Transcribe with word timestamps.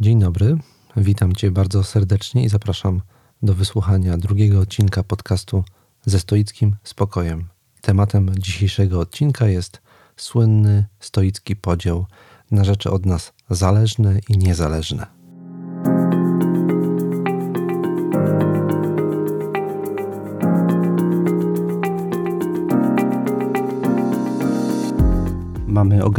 Dzień 0.00 0.20
dobry, 0.20 0.56
witam 0.96 1.32
Cię 1.32 1.50
bardzo 1.50 1.84
serdecznie 1.84 2.44
i 2.44 2.48
zapraszam 2.48 3.02
do 3.42 3.54
wysłuchania 3.54 4.18
drugiego 4.18 4.60
odcinka 4.60 5.02
podcastu 5.02 5.64
ze 6.06 6.20
stoickim 6.20 6.76
spokojem. 6.82 7.48
Tematem 7.80 8.30
dzisiejszego 8.38 9.00
odcinka 9.00 9.46
jest 9.48 9.82
słynny 10.16 10.86
stoicki 11.00 11.56
podział 11.56 12.06
na 12.50 12.64
rzeczy 12.64 12.90
od 12.90 13.06
nas 13.06 13.32
zależne 13.50 14.20
i 14.28 14.38
niezależne. 14.38 15.15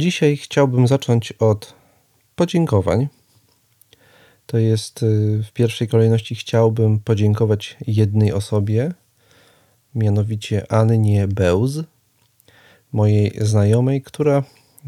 Dzisiaj 0.00 0.36
chciałbym 0.36 0.86
zacząć 0.86 1.32
od 1.32 1.74
podziękowań. 2.36 3.08
To 4.46 4.58
jest 4.58 5.02
y, 5.02 5.42
w 5.48 5.52
pierwszej 5.52 5.88
kolejności 5.88 6.34
chciałbym 6.34 7.00
podziękować 7.00 7.76
jednej 7.86 8.32
osobie, 8.32 8.92
mianowicie 9.94 10.72
Annie 10.72 11.28
Bełz, 11.28 11.78
mojej 12.92 13.32
znajomej, 13.40 14.02
która 14.02 14.42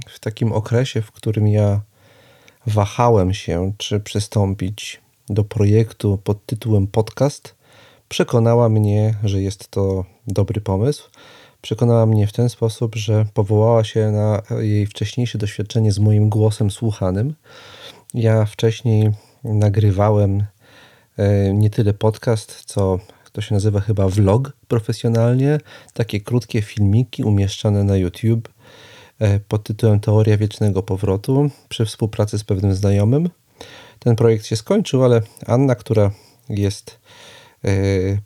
w 0.08 0.20
takim 0.20 0.52
okresie, 0.52 1.02
w 1.02 1.12
którym 1.12 1.48
ja 1.48 1.80
wahałem 2.66 3.34
się, 3.34 3.72
czy 3.78 4.00
przystąpić 4.00 5.00
do 5.28 5.44
projektu 5.44 6.18
pod 6.24 6.46
tytułem 6.46 6.86
podcast, 6.86 7.54
przekonała 8.08 8.68
mnie, 8.68 9.14
że 9.24 9.42
jest 9.42 9.68
to 9.68 10.04
dobry 10.26 10.60
pomysł 10.60 11.10
przekonała 11.62 12.06
mnie 12.06 12.26
w 12.26 12.32
ten 12.32 12.48
sposób, 12.48 12.94
że 12.94 13.26
powołała 13.34 13.84
się 13.84 14.10
na 14.10 14.42
jej 14.60 14.86
wcześniejsze 14.86 15.38
doświadczenie 15.38 15.92
z 15.92 15.98
moim 15.98 16.28
głosem 16.28 16.70
słuchanym. 16.70 17.34
Ja 18.14 18.44
wcześniej 18.44 19.10
nagrywałem 19.44 20.44
e, 21.16 21.52
nie 21.52 21.70
tyle 21.70 21.94
podcast, 21.94 22.64
co 22.64 22.98
to 23.32 23.40
się 23.40 23.54
nazywa 23.54 23.80
chyba 23.80 24.08
vlog 24.08 24.52
profesjonalnie, 24.68 25.58
takie 25.92 26.20
krótkie 26.20 26.62
filmiki 26.62 27.24
umieszczane 27.24 27.84
na 27.84 27.96
YouTube 27.96 28.48
e, 29.18 29.40
pod 29.40 29.62
tytułem 29.62 30.00
Teoria 30.00 30.36
Wiecznego 30.36 30.82
Powrotu 30.82 31.50
przy 31.68 31.86
współpracy 31.86 32.38
z 32.38 32.44
pewnym 32.44 32.74
znajomym. 32.74 33.30
Ten 33.98 34.16
projekt 34.16 34.46
się 34.46 34.56
skończył, 34.56 35.04
ale 35.04 35.22
Anna, 35.46 35.74
która 35.74 36.10
jest 36.48 36.98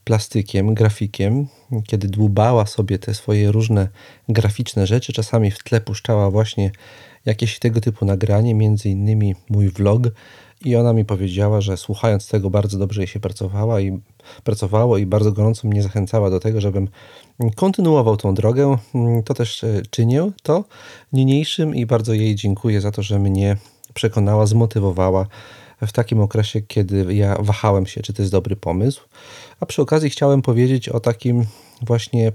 plastykiem, 0.05 0.75
grafikiem, 0.75 1.47
kiedy 1.87 2.09
dłubała 2.09 2.67
sobie 2.67 2.99
te 2.99 3.15
swoje 3.15 3.53
różne 3.53 3.89
graficzne 4.29 4.87
rzeczy, 4.87 5.13
czasami 5.13 5.51
w 5.51 5.59
tle 5.59 5.81
puszczała 5.81 6.31
właśnie 6.31 6.71
jakieś 7.27 7.59
tego 7.59 7.81
typu 7.81 8.05
nagranie, 8.05 8.55
między 8.55 8.89
innymi 8.89 9.35
mój 9.49 9.69
vlog 9.69 10.03
i 10.65 10.77
ona 10.77 10.93
mi 10.93 11.05
powiedziała, 11.05 11.61
że 11.61 11.77
słuchając 11.77 12.29
tego 12.29 12.51
bardzo 12.51 12.79
dobrze 12.79 13.01
jej 13.01 13.09
się 13.09 13.21
pracowała 13.21 13.81
i 13.81 14.01
pracowało 14.45 14.99
i 14.99 15.07
bardzo 15.07 15.33
gorąco 15.33 15.69
mnie 15.69 15.83
zachęcała 15.83 16.31
do 16.31 16.41
tego, 16.41 16.61
żebym 16.61 16.89
kontynuował 17.55 18.17
tą 18.17 18.35
drogę. 18.35 18.77
To 19.25 19.35
też 19.35 19.65
e, 19.65 19.83
czynię 19.91 20.31
to 20.43 20.65
niniejszym 21.13 21.75
i 21.75 21.87
bardzo 21.87 22.13
jej 22.13 22.35
dziękuję 22.35 22.81
za 22.81 22.93
to, 22.93 23.03
że 23.03 23.19
mnie 23.19 23.57
przekonała, 23.95 24.47
zmotywowała 24.47 25.27
w 25.83 25.93
takim 25.93 26.21
okresie, 26.21 26.61
kiedy 26.61 27.15
ja 27.15 27.37
wahałem 27.41 27.87
się, 27.87 28.03
czy 28.03 28.13
to 28.13 28.23
jest 28.23 28.33
dobry 28.33 28.57
pomysł. 28.57 29.03
A 29.61 29.67
przy 29.67 29.83
okazji 29.83 30.11
chciałem 30.11 30.43
powiedzieć 30.43 30.89
o 30.89 31.01
takim 31.01 31.45
właśnie 31.83 32.33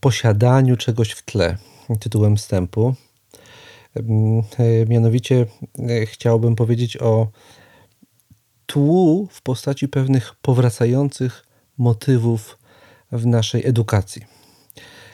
posiadaniu 0.00 0.76
czegoś 0.76 1.10
w 1.10 1.22
tle 1.22 1.56
tytułem 2.00 2.36
wstępu. 2.36 2.94
Mianowicie 4.88 5.46
e, 5.78 6.06
chciałbym 6.06 6.56
powiedzieć 6.56 6.96
o 6.96 7.28
tłu 8.66 9.28
w 9.30 9.42
postaci 9.42 9.88
pewnych 9.88 10.34
powracających 10.34 11.46
motywów 11.78 12.58
w 13.12 13.26
naszej 13.26 13.66
edukacji. 13.66 14.22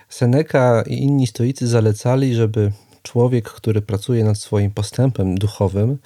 Seneca 0.09 0.83
i 0.83 0.95
inni 0.95 1.27
stoicy 1.27 1.69
zalecali, 1.69 2.35
żeby 2.35 2.73
człowiek, 3.03 3.51
który 3.51 3.83
pracuje 3.83 4.25
nad 4.25 4.39
swoim 4.39 4.71
postępem 4.71 5.35
duchowym, 5.35 5.99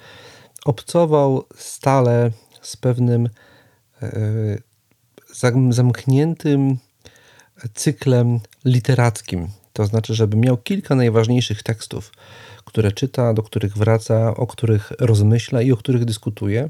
obcował 0.65 1.45
stale 1.55 2.31
z 2.61 2.77
pewnym 2.77 3.29
e, 4.01 4.09
zamkniętym 5.69 6.77
cyklem 7.73 8.39
literackim. 8.65 9.47
To 9.73 9.85
znaczy, 9.85 10.15
żeby 10.15 10.37
miał 10.37 10.57
kilka 10.57 10.95
najważniejszych 10.95 11.63
tekstów, 11.63 12.11
które 12.65 12.91
czyta, 12.91 13.33
do 13.33 13.43
których 13.43 13.77
wraca, 13.77 14.35
o 14.35 14.47
których 14.47 14.91
rozmyśla 14.99 15.61
i 15.61 15.71
o 15.71 15.77
których 15.77 16.05
dyskutuje, 16.05 16.69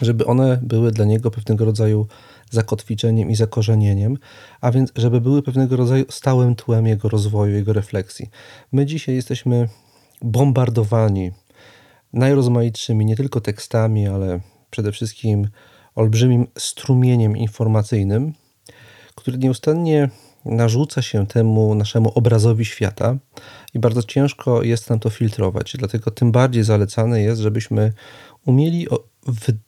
żeby 0.00 0.26
one 0.26 0.58
były 0.62 0.92
dla 0.92 1.04
niego 1.04 1.30
pewnego 1.30 1.64
rodzaju 1.64 2.06
zakotwiczeniem 2.50 3.30
i 3.30 3.34
zakorzenieniem, 3.34 4.18
a 4.60 4.70
więc 4.70 4.92
żeby 4.96 5.20
były 5.20 5.42
pewnego 5.42 5.76
rodzaju 5.76 6.04
stałym 6.10 6.54
tłem 6.54 6.86
jego 6.86 7.08
rozwoju, 7.08 7.54
jego 7.54 7.72
refleksji. 7.72 8.30
My 8.72 8.86
dzisiaj 8.86 9.14
jesteśmy 9.14 9.68
bombardowani 10.22 11.32
najrozmaitszymi 12.12 13.04
nie 13.04 13.16
tylko 13.16 13.40
tekstami, 13.40 14.08
ale 14.08 14.40
przede 14.70 14.92
wszystkim 14.92 15.48
olbrzymim 15.94 16.46
strumieniem 16.58 17.36
informacyjnym, 17.36 18.32
który 19.14 19.38
nieustannie 19.38 20.08
narzuca 20.44 21.02
się 21.02 21.26
temu 21.26 21.74
naszemu 21.74 22.12
obrazowi 22.14 22.64
świata 22.64 23.16
i 23.74 23.78
bardzo 23.78 24.02
ciężko 24.02 24.62
jest 24.62 24.90
nam 24.90 24.98
to 24.98 25.10
filtrować. 25.10 25.76
Dlatego 25.78 26.10
tym 26.10 26.32
bardziej 26.32 26.64
zalecane 26.64 27.22
jest, 27.22 27.40
żebyśmy 27.40 27.92
umieli 28.46 28.86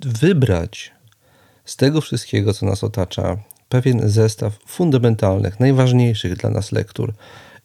wybrać 0.01 0.93
z 1.65 1.77
tego 1.77 2.01
wszystkiego, 2.01 2.55
co 2.55 2.67
nas 2.67 2.85
otacza, 2.85 3.37
pewien 3.69 4.09
zestaw 4.09 4.59
fundamentalnych, 4.67 5.61
najważniejszych 5.61 6.37
dla 6.37 6.51
nas 6.51 6.73
lektur 6.73 7.15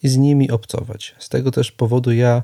i 0.04 0.10
z 0.10 0.18
nimi 0.18 0.52
obcować. 0.52 1.16
Z 1.20 1.30
tego 1.30 1.52
też 1.52 1.72
powodu 1.72 2.12
ja 2.12 2.44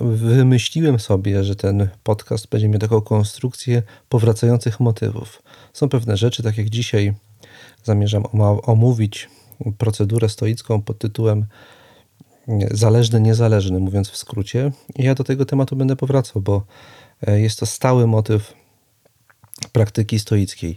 wymyśliłem 0.00 0.98
sobie, 0.98 1.44
że 1.44 1.56
ten 1.56 1.88
podcast 2.02 2.48
będzie 2.48 2.68
miał 2.68 2.78
taką 2.78 3.00
konstrukcję 3.00 3.82
powracających 4.08 4.80
motywów. 4.80 5.42
Są 5.72 5.88
pewne 5.88 6.16
rzeczy, 6.16 6.42
tak 6.42 6.58
jak 6.58 6.70
dzisiaj 6.70 7.14
zamierzam 7.84 8.24
omówić 8.62 9.28
procedurę 9.78 10.28
stoicką 10.28 10.82
pod 10.82 10.98
tytułem 10.98 11.46
zależny, 12.70 13.20
niezależny, 13.20 13.80
mówiąc 13.80 14.10
w 14.10 14.16
skrócie. 14.16 14.72
Ja 14.96 15.14
do 15.14 15.24
tego 15.24 15.44
tematu 15.44 15.76
będę 15.76 15.96
powracał, 15.96 16.42
bo 16.42 16.62
e, 17.26 17.40
jest 17.40 17.58
to 17.58 17.66
stały 17.66 18.06
motyw 18.06 18.54
praktyki 19.72 20.18
stoickiej. 20.18 20.76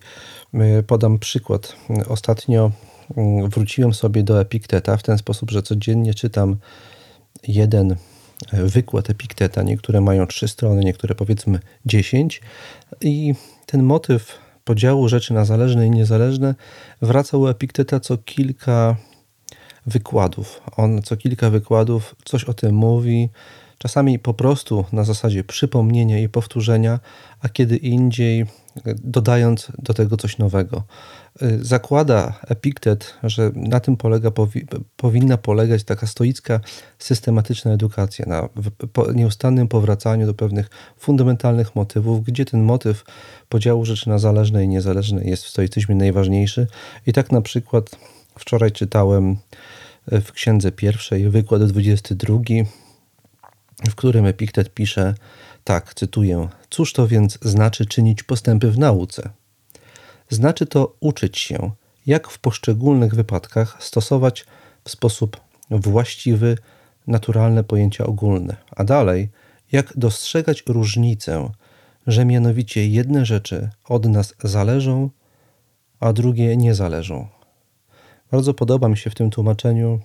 E, 0.53 0.83
podam 0.83 1.19
przykład. 1.19 1.75
Ostatnio 2.07 2.71
mm, 3.18 3.50
wróciłem 3.50 3.94
sobie 3.94 4.24
do 4.24 4.42
Epikteta 4.42 4.97
w 4.97 5.03
ten 5.03 5.18
sposób, 5.18 5.51
że 5.51 5.62
codziennie 5.62 6.13
czytam 6.13 6.57
jeden 7.47 7.95
wykład 8.53 9.09
Epikteta. 9.09 9.63
Niektóre 9.63 10.01
mają 10.01 10.27
trzy 10.27 10.47
strony, 10.47 10.83
niektóre 10.83 11.15
powiedzmy 11.15 11.59
dziesięć. 11.86 12.41
I 13.01 13.33
ten 13.65 13.83
motyw 13.83 14.39
podziału 14.63 15.09
rzeczy 15.09 15.33
na 15.33 15.45
zależne 15.45 15.88
i 15.88 15.91
niezależne 15.91 16.56
wraca 17.01 17.38
u 17.38 17.47
Epikteta 17.47 18.00
co 18.00 18.18
kilka 18.18 18.95
wykładów. 19.86 20.62
On 20.77 21.01
co 21.01 21.18
kilka 21.18 21.50
wykładów 21.50 22.15
coś 22.25 22.44
o 22.44 22.53
tym 22.53 22.75
mówi, 22.75 23.30
czasami 23.77 24.19
po 24.19 24.33
prostu 24.33 24.85
na 24.92 25.03
zasadzie 25.03 25.44
przypomnienia 25.44 26.19
i 26.19 26.30
powtórzenia, 26.30 27.00
a 27.42 27.50
kiedy 27.50 27.77
indziej 27.77 28.45
dodając 29.03 29.71
do 29.77 29.94
tego 29.94 30.18
coś 30.18 30.38
nowego. 30.38 30.83
Y, 31.42 31.66
zakłada 31.66 32.40
Epiktet, 32.48 33.14
że 33.24 33.52
na 33.56 33.80
tym 33.80 33.98
polega, 33.98 34.31
powi, 34.31 34.66
powinna 34.98 35.38
polegać 35.38 35.84
taka 35.84 36.08
stoicka, 36.08 36.60
systematyczna 37.00 37.72
edukacja, 37.72 38.26
na 38.26 38.50
nieustannym 39.16 39.68
powracaniu 39.68 40.26
do 40.26 40.34
pewnych 40.34 40.70
fundamentalnych 40.98 41.76
motywów, 41.76 42.24
gdzie 42.24 42.46
ten 42.46 42.64
motyw 42.64 43.04
podziału 43.50 43.86
rzeczy 43.86 44.10
na 44.10 44.20
zależne 44.20 44.64
i 44.64 44.68
niezależne 44.68 45.24
jest 45.24 45.44
w 45.44 45.50
stoicyzmie 45.50 45.96
najważniejszy. 45.96 46.68
I 47.08 47.14
tak 47.14 47.31
na 47.31 47.42
przykład 47.42 47.90
wczoraj 48.40 48.72
czytałem 48.72 49.38
y, 50.14 50.22
w 50.22 50.31
księdze 50.31 50.72
pierwszej, 50.72 51.30
wykład 51.30 51.64
22, 51.64 52.38
w 53.90 53.96
którym 53.96 54.26
Epiktet 54.26 54.74
pisze 54.74 55.16
tak, 55.64 55.94
cytuję: 55.94 56.48
Cóż 56.70 56.94
to 56.94 57.08
więc 57.08 57.40
znaczy 57.42 57.86
czynić 57.86 58.24
postępy 58.24 58.72
w 58.72 58.80
nauce? 58.80 59.30
Znaczy 60.30 60.66
to 60.66 60.96
uczyć 61.00 61.38
się, 61.38 61.72
jak 62.06 62.28
w 62.28 62.40
poszczególnych 62.40 63.16
wypadkach 63.16 63.84
stosować 63.84 64.46
w 64.84 64.90
sposób 64.90 65.42
właściwy 65.70 66.58
naturalne 67.08 67.64
pojęcia 67.64 68.06
ogólne, 68.06 68.56
a 68.72 68.84
dalej, 68.84 69.30
jak 69.72 69.98
dostrzegać 69.98 70.64
różnicę, 70.68 71.50
że 72.08 72.26
mianowicie 72.26 72.88
jedne 72.88 73.26
rzeczy 73.26 73.70
od 73.86 74.06
nas 74.06 74.36
zależą, 74.44 75.10
a 76.00 76.14
drugie 76.14 76.58
nie 76.58 76.76
zależą. 76.76 77.28
Bardzo 78.31 78.54
podoba 78.54 78.90
mi 78.90 78.98
się 78.98 79.10
w 79.10 79.16
tym 79.16 79.30
tłumaczeniu 79.30 80.00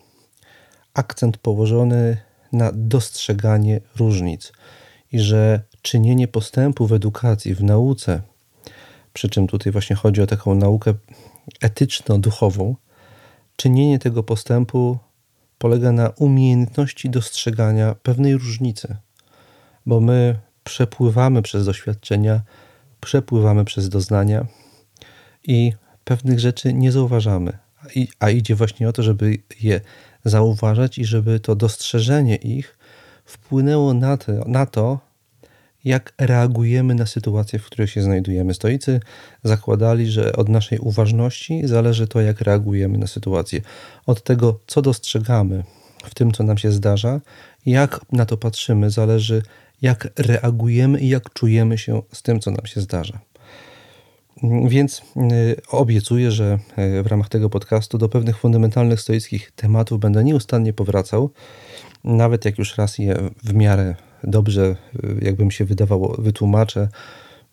akcent 0.95 1.39
położony 1.39 2.17
na 2.53 2.73
dostrzeganie 2.75 3.81
różnic 3.97 4.53
i 5.13 5.21
że 5.21 5.61
czynienie 5.83 6.29
postępu 6.29 6.87
w 6.87 6.93
edukacji, 6.93 7.55
w 7.55 7.63
nauce, 7.63 8.23
przy 9.15 9.29
czym 9.29 9.47
tutaj 9.47 9.73
właśnie 9.73 9.97
chodzi 9.97 10.23
o 10.23 10.27
taką 10.27 10.55
naukę 10.55 10.95
etyczno-duchową, 11.61 12.75
czynienie 13.57 13.99
tego 13.99 14.23
postępu 14.23 14.99
polega 15.59 15.93
na 15.93 16.09
umiejętności 16.09 17.11
dostrzegania 17.11 17.95
pewnej 17.95 18.35
różnicy, 18.35 18.97
bo 19.87 20.01
my 20.01 20.39
przepływamy 20.65 21.43
przez 21.43 21.67
doświadczenia, 21.67 22.41
przepływamy 23.01 23.65
przez 23.65 23.89
doznania 23.89 24.47
i 25.45 25.73
pewnych 26.05 26.41
rzeczy 26.41 26.73
nie 26.73 26.93
zauważamy. 26.93 27.59
A 28.19 28.31
idzie 28.31 28.55
właśnie 28.55 28.89
o 28.89 28.93
to, 28.93 29.03
żeby 29.03 29.39
je 29.61 29.81
zauważać 30.25 30.99
i 30.99 31.05
żeby 31.05 31.41
to 31.41 31.57
dostrzeżenie 31.57 32.37
ich 32.37 32.79
wpłynęło 33.25 33.95
na 33.95 34.17
to, 34.17 34.33
na 34.33 34.67
to, 34.67 35.01
jak 35.85 36.15
reagujemy 36.19 36.95
na 36.95 37.07
sytuacje, 37.07 37.59
w 37.59 37.65
których 37.65 37.91
się 37.91 38.03
znajdujemy. 38.03 38.55
Stoicy 38.55 39.01
zakładali, 39.43 40.11
że 40.11 40.33
od 40.33 40.49
naszej 40.49 40.79
uważności 40.79 41.61
zależy 41.65 42.09
to, 42.09 42.21
jak 42.21 42.41
reagujemy 42.41 42.99
na 42.99 43.07
sytuację. 43.07 43.61
Od 44.07 44.23
tego, 44.23 44.61
co 44.67 44.83
dostrzegamy 44.83 45.65
w 46.05 46.15
tym, 46.15 46.33
co 46.33 46.45
nam 46.45 46.59
się 46.59 46.73
zdarza, 46.73 47.21
jak 47.67 48.01
na 48.13 48.27
to 48.27 48.37
patrzymy, 48.37 48.91
zależy, 48.91 49.43
jak 49.83 50.09
reagujemy 50.19 51.01
i 51.01 51.09
jak 51.09 51.33
czujemy 51.33 51.79
się 51.79 52.03
z 52.13 52.23
tym, 52.23 52.41
co 52.41 52.51
nam 52.51 52.67
się 52.67 52.81
zdarza. 52.81 53.21
Więc 54.69 55.03
y, 55.33 55.57
obiecuję, 55.69 56.31
że 56.31 56.59
y, 56.99 57.03
w 57.03 57.07
ramach 57.07 57.29
tego 57.29 57.51
podcastu 57.51 57.99
do 57.99 58.09
pewnych 58.09 58.39
fundamentalnych 58.39 59.01
stoickich 59.01 59.53
tematów 59.57 60.01
będę 60.01 60.25
nieustannie 60.25 60.73
powracał 60.73 61.31
nawet 62.05 62.45
jak 62.45 62.59
już 62.59 62.77
raz 62.77 62.99
je 62.99 63.31
w 63.45 63.55
miarę 63.55 63.95
dobrze, 64.27 64.77
jakbym 65.23 65.51
się 65.51 65.65
wydawało, 65.65 66.17
wytłumaczę, 66.19 66.89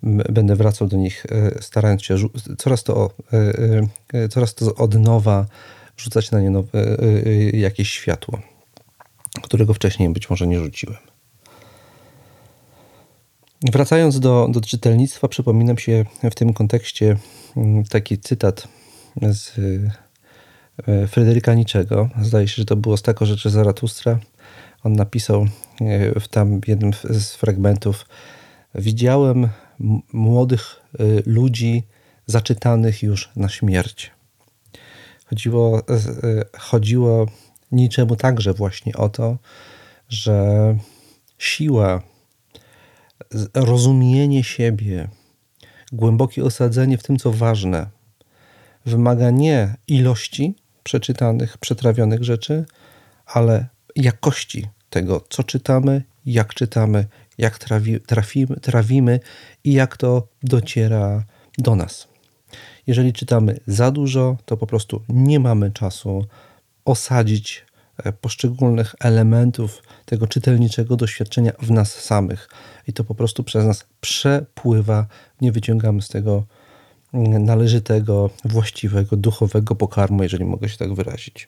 będę 0.04 0.56
wracał 0.56 0.88
do 0.88 0.98
nich, 0.98 1.26
e, 1.32 1.62
starając 1.62 2.04
się 2.04 2.16
coraz 2.58 2.84
to, 2.84 3.12
e, 4.14 4.28
coraz 4.28 4.56
to 4.56 4.76
od 4.76 4.96
nowa 4.96 5.46
rzucać 5.98 6.32
na 6.32 6.42
nie 6.42 6.50
nowe, 6.50 6.98
jakieś 7.54 7.90
światło, 7.90 8.40
którego 9.42 9.74
wcześniej 9.74 10.10
być 10.10 10.30
może 10.30 10.48
nie 10.48 10.60
rzuciłem. 10.60 10.98
Wracając 13.72 14.20
do, 14.20 14.48
do 14.52 14.62
czytelnictwa, 14.62 15.28
przypominam 15.28 15.78
się 15.78 16.06
w 16.32 16.36
tym 16.36 16.54
kontekście 16.54 17.18
mm, 17.58 17.84
taki 17.84 18.18
cytat 18.18 18.68
z 19.22 19.52
Fryderyka 21.08 21.54
Niczego. 21.54 22.10
Zdaje 22.22 22.48
się, 22.48 22.56
że 22.56 22.66
to 22.66 22.76
było 22.76 22.98
z 22.98 23.02
tako 23.02 23.26
rzeczy 23.26 23.50
Zaratustra, 23.50 24.20
on 24.84 24.94
napisał 24.94 25.46
e, 25.82 26.20
w 26.20 26.28
tam 26.28 26.62
jednym 26.68 26.94
z 27.04 27.36
fragmentów: 27.36 28.06
Widziałem 28.76 29.50
młodych 30.14 30.82
e, 31.00 31.04
ludzi 31.26 31.84
zaczytanych 32.26 33.04
już 33.04 33.30
na 33.36 33.50
śmierć. 33.50 34.12
Chodziło, 35.26 35.80
e, 35.80 36.60
chodziło 36.60 37.26
niczemu 37.72 38.16
także 38.16 38.54
właśnie 38.54 38.96
o 38.96 39.10
to, 39.10 39.38
że 40.10 40.78
siła, 41.38 42.02
rozumienie 43.54 44.44
siebie, 44.44 45.08
głębokie 45.92 46.44
osadzenie 46.44 46.98
w 46.98 47.04
tym, 47.04 47.18
co 47.18 47.32
ważne, 47.32 47.88
wymaga 48.86 49.30
nie 49.30 49.76
ilości 49.88 50.56
przeczytanych, 50.84 51.58
przetrawionych 51.58 52.24
rzeczy, 52.24 52.66
ale 53.26 53.68
jakości 53.96 54.68
tego, 54.90 55.24
co 55.30 55.44
czytamy, 55.44 56.04
jak 56.26 56.54
czytamy, 56.54 57.06
jak 57.38 57.60
trawi, 57.60 58.00
trafimy, 58.00 58.56
trawimy 58.56 59.20
i 59.64 59.74
jak 59.74 59.98
to 59.98 60.28
dociera 60.44 61.24
do 61.58 61.76
nas. 61.76 62.08
Jeżeli 62.88 63.14
czytamy 63.14 63.60
za 63.68 63.92
dużo, 63.92 64.38
to 64.46 64.58
po 64.58 64.68
prostu 64.68 65.02
nie 65.10 65.40
mamy 65.40 65.72
czasu 65.72 66.26
osadzić 66.86 67.66
e, 68.04 68.14
poszczególnych 68.14 68.96
elementów 69.00 69.84
tego 70.06 70.28
czytelniczego 70.28 70.96
doświadczenia 70.96 71.52
w 71.60 71.72
nas 71.72 71.96
samych. 71.96 72.50
I 72.88 72.94
to 72.94 73.04
po 73.04 73.16
prostu 73.16 73.44
przez 73.44 73.66
nas 73.66 73.86
przepływa, 74.02 75.08
nie 75.42 75.52
wyciągamy 75.52 76.02
z 76.02 76.08
tego 76.08 76.44
mm, 77.14 77.46
należytego, 77.46 78.30
właściwego, 78.46 79.18
duchowego 79.18 79.76
pokarmu, 79.76 80.24
jeżeli 80.24 80.46
mogę 80.46 80.70
się 80.70 80.78
tak 80.78 80.94
wyrazić. 80.94 81.48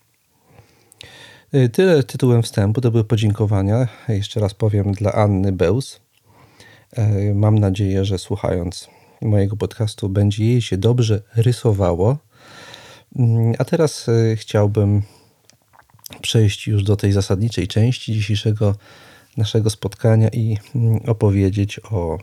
Y, 1.55 1.69
tyle 1.69 2.03
tytułem 2.03 2.43
wstępu, 2.43 2.81
to 2.81 2.91
były 2.91 3.03
podziękowania. 3.03 3.87
Jeszcze 4.07 4.39
raz 4.39 4.53
powiem 4.53 4.91
dla 4.91 5.11
Anny 5.11 5.51
Beus. 5.51 6.01
Y, 6.97 7.35
mam 7.35 7.59
nadzieję, 7.59 8.05
że 8.05 8.17
słuchając 8.19 8.87
mojego 9.21 9.55
podcastu 9.55 10.09
będzie 10.09 10.45
jej 10.45 10.61
się 10.61 10.77
dobrze 10.77 11.21
rysowało. 11.35 12.17
Mm, 13.15 13.53
a 13.59 13.65
teraz 13.65 14.07
y, 14.07 14.35
chciałbym 14.39 15.01
przejść 16.21 16.67
już 16.67 16.83
do 16.83 16.95
tej 16.95 17.11
zasadniczej 17.11 17.67
części 17.67 18.13
dzisiejszego 18.13 18.75
naszego 19.37 19.69
spotkania 19.69 20.29
i 20.29 20.57
mm, 20.75 20.99
opowiedzieć 21.07 21.79
o 21.79 22.17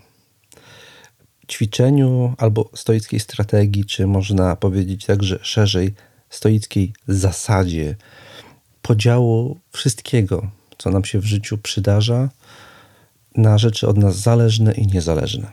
ćwiczeniu 1.49 2.35
albo 2.39 2.71
stoickiej 2.75 3.21
strategii, 3.21 3.85
czy 3.85 4.07
można 4.07 4.57
powiedzieć 4.57 5.07
także 5.07 5.39
szerzej 5.43 5.95
stoickiej 6.31 6.93
zasadzie 7.09 7.97
podziału 8.83 9.61
wszystkiego, 9.73 10.51
co 10.79 10.91
nam 10.91 11.05
się 11.05 11.19
w 11.19 11.25
życiu 11.25 11.59
przydarza, 11.59 12.29
na 13.37 13.59
rzeczy 13.59 13.89
od 13.89 13.97
nas 13.97 14.17
zależne 14.17 14.73
i 14.73 14.87
niezależne. 14.87 15.53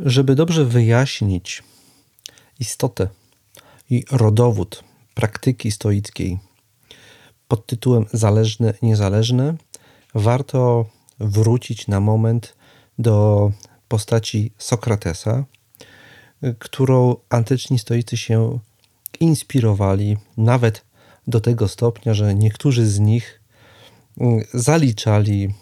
Żeby 0.00 0.34
dobrze 0.34 0.64
wyjaśnić 0.64 1.62
istotę 2.60 3.08
i 3.90 4.04
rodowód 4.10 4.84
praktyki 5.14 5.70
stoickiej 5.70 6.38
pod 7.48 7.66
tytułem 7.66 8.06
Zależne, 8.12 8.74
niezależne, 8.82 9.54
warto 10.14 10.86
wrócić 11.20 11.88
na 11.88 12.00
moment 12.00 12.55
do 12.98 13.50
postaci 13.88 14.52
Sokratesa, 14.58 15.44
którą 16.58 17.16
antyczni 17.28 17.78
stoicy 17.78 18.16
się 18.16 18.58
inspirowali, 19.20 20.16
nawet 20.36 20.84
do 21.26 21.40
tego 21.40 21.68
stopnia, 21.68 22.14
że 22.14 22.34
niektórzy 22.34 22.86
z 22.86 23.00
nich 23.00 23.40
mm, 24.20 24.44
zaliczali 24.54 25.54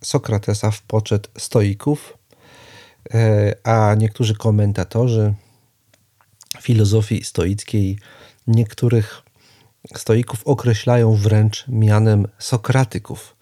Sokratesa 0.00 0.70
w 0.70 0.82
poczet 0.82 1.30
stoików, 1.38 2.18
e, 3.14 3.54
a 3.64 3.94
niektórzy 3.94 4.34
komentatorzy 4.34 5.34
filozofii 6.60 7.24
stoickiej 7.24 7.98
niektórych 8.46 9.22
stoików 9.96 10.42
określają 10.44 11.14
wręcz 11.14 11.64
mianem 11.68 12.28
sokratyków 12.38 13.35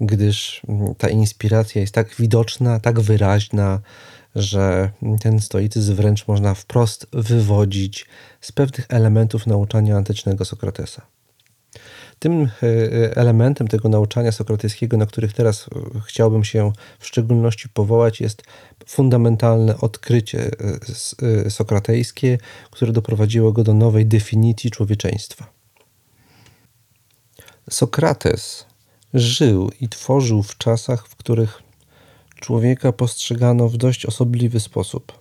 gdyż 0.00 0.62
mm, 0.68 0.94
ta 0.94 1.08
inspiracja 1.08 1.80
jest 1.80 1.94
tak 1.94 2.14
widoczna, 2.14 2.80
tak 2.80 3.00
wyraźna 3.00 3.80
że 4.34 4.90
ten 5.20 5.40
stoicyzm 5.40 5.94
wręcz 5.94 6.28
można 6.28 6.54
wprost 6.54 7.06
wywodzić 7.12 8.06
z 8.40 8.52
pewnych 8.52 8.86
elementów 8.88 9.46
nauczania 9.46 9.96
antycznego 9.96 10.44
Sokratesa. 10.44 11.02
Tym 12.18 12.42
e, 12.42 12.66
e, 12.66 13.16
elementem 13.16 13.68
tego 13.68 13.88
nauczania 13.88 14.32
sokratejskiego, 14.32 14.96
na 14.96 15.06
których 15.06 15.32
teraz 15.32 15.66
e, 15.96 16.00
chciałbym 16.06 16.44
się 16.44 16.72
w 16.98 17.06
szczególności 17.06 17.68
powołać, 17.68 18.20
jest 18.20 18.42
fundamentalne 18.86 19.78
odkrycie 19.78 20.50
sokratejskie, 21.48 22.38
które 22.70 22.92
doprowadziło 22.92 23.52
go 23.52 23.64
do 23.64 23.74
nowej 23.74 24.06
definicji 24.06 24.70
człowieczeństwa. 24.70 25.46
Sokrates 27.70 28.66
żył 29.14 29.70
i 29.80 29.88
tworzył 29.88 30.42
w 30.42 30.58
czasach, 30.58 31.08
w 31.08 31.16
których 31.16 31.62
człowieka 32.40 32.92
postrzegano 32.92 33.68
w 33.68 33.76
dość 33.76 34.06
osobliwy 34.06 34.60
sposób. 34.60 35.12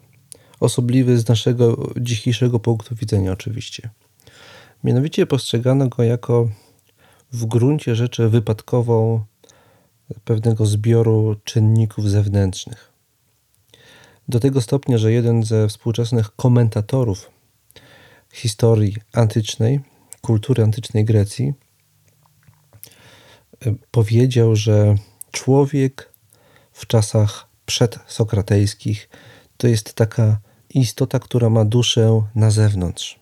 Osobliwy 0.59 1.17
z 1.17 1.27
naszego 1.27 1.89
dzisiejszego 2.01 2.59
punktu 2.59 2.95
widzenia, 2.95 3.31
oczywiście. 3.31 3.89
Mianowicie 4.83 5.25
postrzegano 5.25 5.87
go 5.87 6.03
jako 6.03 6.49
w 7.31 7.45
gruncie 7.45 7.95
rzeczy 7.95 8.29
wypadkową 8.29 9.23
pewnego 10.23 10.65
zbioru 10.65 11.35
czynników 11.43 12.09
zewnętrznych. 12.09 12.91
Do 14.29 14.39
tego 14.39 14.61
stopnia, 14.61 14.97
że 14.97 15.11
jeden 15.11 15.43
ze 15.43 15.67
współczesnych 15.67 16.35
komentatorów 16.35 17.31
historii 18.33 18.95
antycznej, 19.13 19.79
kultury 20.21 20.63
antycznej 20.63 21.05
Grecji, 21.05 21.53
powiedział, 23.91 24.55
że 24.55 24.95
człowiek 25.31 26.13
w 26.71 26.87
czasach 26.87 27.47
przedsokratejskich 27.65 29.09
to 29.57 29.67
jest 29.67 29.93
taka 29.93 30.39
istota, 30.69 31.19
która 31.19 31.49
ma 31.49 31.65
duszę 31.65 32.21
na 32.35 32.51
zewnątrz. 32.51 33.19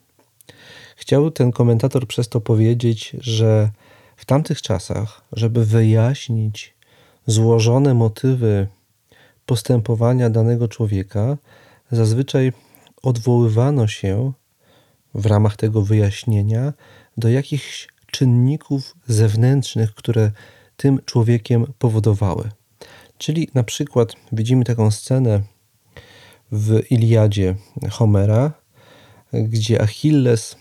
Chciał 0.95 1.31
ten 1.31 1.51
komentator 1.51 2.07
przez 2.07 2.29
to 2.29 2.41
powiedzieć, 2.41 3.15
że 3.19 3.71
w 4.15 4.25
tamtych 4.25 4.61
czasach, 4.61 5.21
żeby 5.31 5.65
wyjaśnić 5.65 6.73
złożone 7.25 7.93
motywy 7.93 8.67
postępowania 9.45 10.29
danego 10.29 10.67
człowieka, 10.67 11.37
zazwyczaj 11.91 12.53
odwoływano 13.01 13.87
się 13.87 14.31
w 15.13 15.25
ramach 15.25 15.57
tego 15.57 15.81
wyjaśnienia 15.81 16.73
do 17.17 17.29
jakichś 17.29 17.87
czynników 18.21 18.95
zewnętrznych, 19.07 19.93
które 19.93 20.31
tym 20.77 20.99
człowiekiem 21.05 21.73
powodowały. 21.79 22.51
Czyli 23.17 23.49
na 23.53 23.63
przykład 23.63 24.15
widzimy 24.31 24.65
taką 24.65 24.91
scenę 24.91 25.41
w 26.51 26.79
Iliadzie 26.89 27.55
Homera, 27.91 28.53
gdzie 29.33 29.81
Achilles 29.81 30.55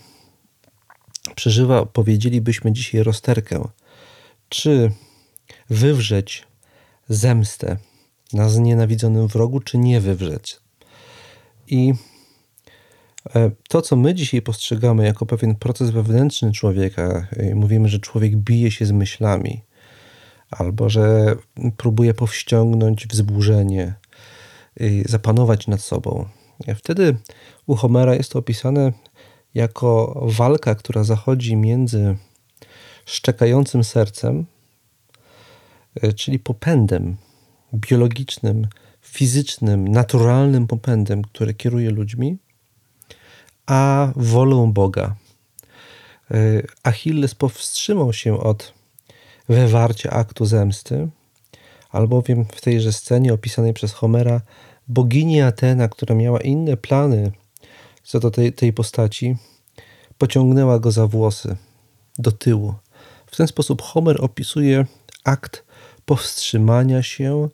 przeżywa, 1.35 1.85
powiedzielibyśmy 1.85 2.71
dzisiaj, 2.71 3.03
rozterkę. 3.03 3.67
Czy 4.49 4.91
wywrzeć 5.69 6.47
zemstę 7.09 7.77
na 8.33 8.49
znienawidzonym 8.49 9.27
wrogu, 9.27 9.59
czy 9.59 9.77
nie 9.77 10.01
wywrzeć? 10.01 10.57
I 11.67 11.93
to, 13.67 13.81
co 13.81 13.95
my 13.95 14.13
dzisiaj 14.13 14.41
postrzegamy 14.41 15.05
jako 15.05 15.25
pewien 15.25 15.55
proces 15.55 15.89
wewnętrzny 15.89 16.51
człowieka, 16.51 17.27
e, 17.37 17.55
mówimy, 17.55 17.89
że 17.89 17.99
człowiek 17.99 18.35
bije 18.35 18.71
się 18.71 18.85
z 18.85 18.91
myślami, 18.91 19.61
albo 20.51 20.89
że 20.89 21.35
próbuje 21.77 22.13
powściągnąć 22.13 23.07
wzburzenie, 23.07 23.93
zapanować 25.05 25.67
nad 25.67 25.81
sobą. 25.81 26.25
Wtedy 26.75 27.17
u 27.65 27.75
Homera 27.75 28.15
jest 28.15 28.31
to 28.31 28.39
opisane 28.39 28.91
jako 29.53 30.21
walka, 30.25 30.75
która 30.75 31.03
zachodzi 31.03 31.55
między 31.55 32.17
szczekającym 33.05 33.83
sercem, 33.83 34.45
e, 36.01 36.13
czyli 36.13 36.39
popędem 36.39 37.17
biologicznym, 37.73 38.67
fizycznym, 39.01 39.87
naturalnym 39.87 40.67
popędem, 40.67 41.21
który 41.21 41.53
kieruje 41.53 41.91
ludźmi, 41.91 42.37
a 43.71 44.11
wolą 44.15 44.73
Boga. 44.73 45.15
E, 46.31 46.35
Achilles 46.83 47.35
powstrzymał 47.35 48.13
się 48.13 48.39
od 48.39 48.73
wywarcia 49.49 50.09
aktu 50.09 50.45
zemsty, 50.45 51.09
albowiem 51.91 52.45
w 52.45 52.61
tejże 52.61 52.93
scenie 52.93 53.33
opisanej 53.33 53.73
przez 53.73 53.93
Homera 53.93 54.41
bogini 54.87 55.41
Atena, 55.41 55.87
która 55.87 56.15
miała 56.15 56.41
inne 56.41 56.77
plany 56.77 57.31
co 58.03 58.19
do 58.19 58.31
tej, 58.31 58.53
tej 58.53 58.73
postaci, 58.73 59.35
pociągnęła 60.17 60.79
go 60.79 60.91
za 60.91 61.07
włosy 61.07 61.57
do 62.19 62.31
tyłu. 62.31 62.73
W 63.25 63.35
ten 63.35 63.47
sposób 63.47 63.81
Homer 63.81 64.17
opisuje 64.21 64.85
akt 65.23 65.63
powstrzymania 66.05 67.03
się 67.03 67.49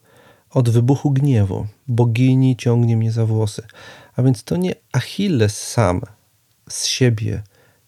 od 0.50 0.70
wybuchu 0.70 1.10
gniewu. 1.10 1.66
Bogini 1.88 2.56
ciągnie 2.56 2.96
mnie 2.96 3.12
za 3.12 3.26
włosy. 3.26 3.62
A 4.18 4.22
więc 4.22 4.44
to 4.44 4.56
nie 4.56 4.74
Achilles 4.92 5.62
sam 5.68 6.00
z 6.68 6.86
siebie, 6.86 7.42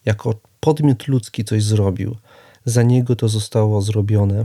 jako 0.05 0.35
podmiot 0.61 1.09
ludzki 1.09 1.45
coś 1.45 1.63
zrobił. 1.63 2.17
Za 2.65 2.83
niego 2.83 3.17
to 3.17 3.29
zostało 3.29 3.83
zrobione 3.83 4.45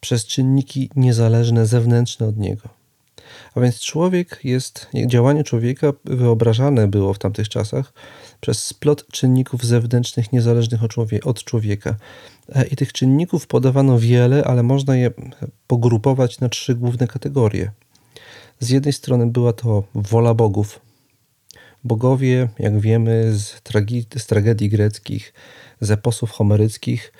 przez 0.00 0.26
czynniki 0.26 0.90
niezależne, 0.96 1.66
zewnętrzne 1.66 2.26
od 2.26 2.36
niego. 2.36 2.68
A 3.54 3.60
więc 3.60 3.80
człowiek 3.80 4.40
jest, 4.44 4.88
działanie 5.06 5.44
człowieka 5.44 5.92
wyobrażane 6.04 6.88
było 6.88 7.14
w 7.14 7.18
tamtych 7.18 7.48
czasach 7.48 7.92
przez 8.40 8.64
splot 8.64 9.06
czynników 9.06 9.64
zewnętrznych 9.64 10.32
niezależnych 10.32 10.80
od 11.24 11.44
człowieka. 11.44 11.96
E, 12.54 12.66
I 12.66 12.76
tych 12.76 12.92
czynników 12.92 13.46
podawano 13.46 13.98
wiele, 13.98 14.44
ale 14.44 14.62
można 14.62 14.96
je 14.96 15.10
pogrupować 15.66 16.40
na 16.40 16.48
trzy 16.48 16.74
główne 16.74 17.06
kategorie. 17.06 17.70
Z 18.60 18.70
jednej 18.70 18.92
strony 18.92 19.26
była 19.26 19.52
to 19.52 19.84
wola 19.94 20.34
bogów. 20.34 20.80
Bogowie, 21.84 22.48
jak 22.58 22.80
wiemy 22.80 23.32
z, 23.38 23.62
tragi- 23.62 24.18
z 24.18 24.26
tragedii 24.26 24.68
greckich, 24.68 25.32
z 25.80 25.90
eposów 25.90 26.30
homeryckich, 26.30 27.12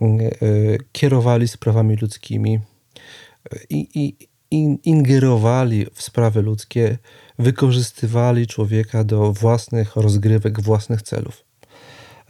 yy, 0.00 0.78
kierowali 0.92 1.48
sprawami 1.48 1.96
ludzkimi 1.96 2.60
i, 3.70 3.88
i 3.94 4.28
ingerowali 4.84 5.86
w 5.94 6.02
sprawy 6.02 6.42
ludzkie, 6.42 6.98
wykorzystywali 7.38 8.46
człowieka 8.46 9.04
do 9.04 9.32
własnych 9.32 9.96
rozgrywek, 9.96 10.60
własnych 10.60 11.02
celów. 11.02 11.44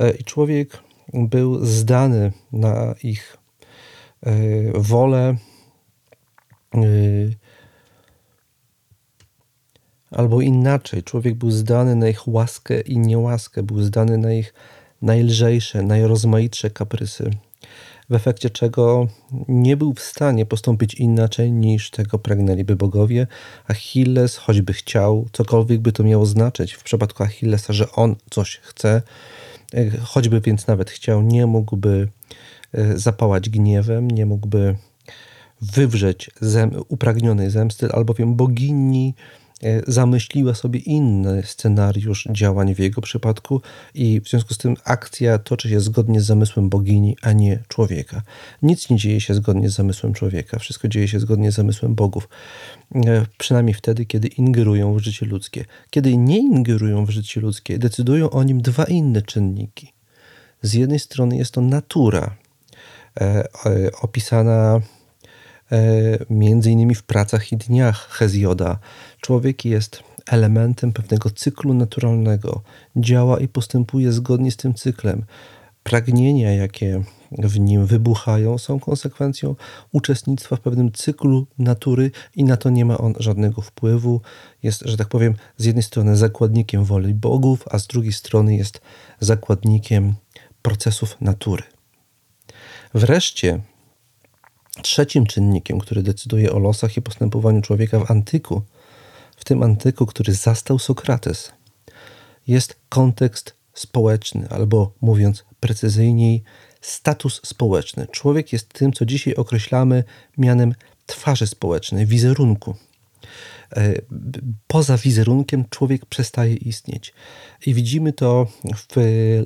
E, 0.01 0.11
I 0.11 0.25
człowiek 0.25 0.79
był 1.15 1.65
zdany 1.65 2.33
na 2.53 2.95
ich 3.03 3.37
e, 4.23 4.33
wolę, 4.75 5.37
e, 6.75 6.79
albo 10.13 10.41
inaczej, 10.41 11.03
człowiek 11.03 11.35
był 11.35 11.51
zdany 11.51 11.97
na 11.97 12.09
ich 12.09 12.29
łaskę 12.29 12.81
i 12.81 12.99
niełaskę, 12.99 13.63
był 13.63 13.83
zdany 13.83 14.19
na 14.19 14.33
ich 14.33 14.55
najlżejsze, 15.03 15.83
najrozmaitsze 15.83 16.71
kaprysy 16.71 17.31
w 18.13 18.15
efekcie 18.15 18.51
czego 18.51 19.07
nie 19.49 19.77
był 19.77 19.95
w 19.95 20.01
stanie 20.01 20.47
postąpić 20.47 20.95
inaczej 20.95 21.53
niż 21.53 21.91
tego 21.91 22.19
pragnęliby 22.19 22.77
bogowie. 22.77 23.27
Achilles, 23.69 24.37
choćby 24.37 24.73
chciał, 24.73 25.27
cokolwiek 25.33 25.81
by 25.81 25.93
to 25.93 26.05
miało 26.05 26.27
znaczyć 26.27 26.73
w 26.73 26.83
przypadku 26.83 27.23
Achillesa, 27.23 27.73
że 27.73 27.93
on 27.93 28.17
coś 28.31 28.61
chce, 28.63 29.03
e, 29.75 29.91
choćby 29.91 30.41
więc 30.41 30.67
nawet 30.67 30.91
chciał, 30.91 31.23
nie 31.23 31.47
mógłby 31.47 32.09
e, 32.73 32.99
zapałać 32.99 33.51
gniewem, 33.51 34.11
nie 34.11 34.27
mógłby 34.27 34.77
wywrzeć 35.61 36.31
zem, 36.41 36.71
upragnionej 36.89 37.51
zemsty, 37.51 37.93
albowiem 37.93 38.35
bogini 38.35 39.15
zamyśliła 39.87 40.55
sobie 40.55 40.81
inny 40.81 41.43
scenariusz 41.43 42.29
działań 42.31 42.75
w 42.75 42.79
jego 42.79 43.01
przypadku 43.01 43.63
i 43.95 44.21
w 44.21 44.29
związku 44.29 44.55
z 44.55 44.59
tym 44.59 44.77
akcja 44.85 45.39
toczy 45.39 45.69
się 45.69 45.81
zgodnie 45.81 46.21
z 46.21 46.25
zamysłem 46.25 46.69
bogini, 46.69 47.17
a 47.23 47.33
nie 47.33 47.63
człowieka. 47.69 48.23
Nic 48.63 48.91
nie 48.91 48.97
dzieje 48.97 49.21
się 49.21 49.35
zgodnie 49.35 49.71
z 49.71 49.75
zamysłem 49.75 50.13
człowieka, 50.13 50.59
wszystko 50.59 50.89
dzieje 50.89 51.09
się 51.09 51.21
zgodnie 51.21 51.53
z 51.53 51.55
zamysłem 51.55 51.95
bogów. 51.95 52.29
E, 52.95 53.27
przynajmniej 53.39 53.75
wtedy, 53.75 54.07
kiedy 54.07 54.29
ingerują 54.29 54.95
w 54.95 54.99
życie 54.99 55.27
ludzkie. 55.27 55.65
Kiedy 55.91 56.17
nie 56.17 56.39
ingerują 56.39 57.07
w 57.07 57.11
życie 57.11 57.41
ludzkie, 57.41 57.79
decydują 57.79 58.31
o 58.31 58.43
nim 58.43 58.63
dwa 58.63 58.85
inne 58.85 59.23
czynniki. 59.23 59.93
Z 60.63 60.75
jednej 60.75 60.99
strony 60.99 61.37
jest 61.37 61.53
to 61.53 61.61
natura, 61.61 62.37
e, 63.21 63.49
opisana 64.03 64.81
między 66.31 66.71
innymi 66.71 66.95
w 66.95 67.03
pracach 67.03 67.53
i 67.53 67.57
dniach 67.57 68.09
Hezjoda, 68.09 68.79
Człowiek 69.21 69.65
jest 69.65 70.03
elementem 70.27 70.93
pewnego 70.93 71.31
cyklu 71.31 71.75
naturalnego, 71.75 72.63
działa 72.97 73.41
i 73.41 73.49
postępuje 73.49 74.13
zgodnie 74.13 74.51
z 74.51 74.57
tym 74.57 74.75
cyklem. 74.75 75.25
pragnienia, 75.83 76.53
jakie 76.53 77.03
w 77.39 77.61
nim 77.61 77.87
wybuchają, 77.87 78.59
są 78.59 78.81
konsekwencją 78.81 79.57
uczestnictwa 79.93 80.57
w 80.57 80.61
pewnym 80.61 80.93
cyklu 80.93 81.47
natury 81.59 82.11
i 82.37 82.45
na 82.45 82.57
to 82.57 82.71
nie 82.71 82.85
ma 82.85 82.99
on 82.99 83.15
żadnego 83.19 83.63
wpływu. 83.63 84.21
Jest, 84.63 84.83
że 84.85 84.97
tak 84.97 85.09
powiem, 85.09 85.35
z 85.57 85.65
jednej 85.65 85.83
strony 85.83 86.17
zakładnikiem 86.17 86.85
woli 86.85 87.15
bogów, 87.15 87.65
a 87.71 87.79
z 87.79 87.87
drugiej 87.87 88.13
strony 88.13 88.57
jest 88.57 88.81
zakładnikiem 89.21 90.15
procesów 90.63 91.17
natury. 91.21 91.63
Wreszcie 92.95 93.61
trzecim 94.83 95.27
czynnikiem, 95.27 95.79
który 95.79 96.03
decyduje 96.03 96.53
o 96.53 96.59
losach 96.59 96.97
i 96.97 97.03
postępowaniu 97.03 97.63
człowieka 97.63 97.99
w 97.99 98.11
antyku, 98.11 98.63
w 99.37 99.45
tym 99.45 99.63
antyku, 99.63 100.07
który 100.07 100.35
zastał 100.35 100.79
Sokrates, 100.79 101.53
jest 102.47 102.77
kontekst 102.89 103.55
społeczny, 103.75 104.47
albo 104.51 104.93
mówiąc 105.01 105.45
precyzyjniej, 105.61 106.43
status 106.81 107.41
społeczny. 107.45 108.07
Człowiek 108.11 108.53
jest 108.53 108.69
tym, 108.69 108.93
co 108.93 109.07
dzisiaj 109.07 109.35
określamy 109.35 110.05
mianem 110.39 110.75
twarzy 111.07 111.47
społecznej, 111.47 112.07
wizerunku. 112.07 112.77
E, 113.77 113.95
poza 114.67 114.97
wizerunkiem 114.97 115.65
człowiek 115.71 116.07
przestaje 116.07 116.55
istnieć. 116.55 117.15
I 117.67 117.75
widzimy 117.75 118.13
to 118.13 118.47
w 118.77 118.87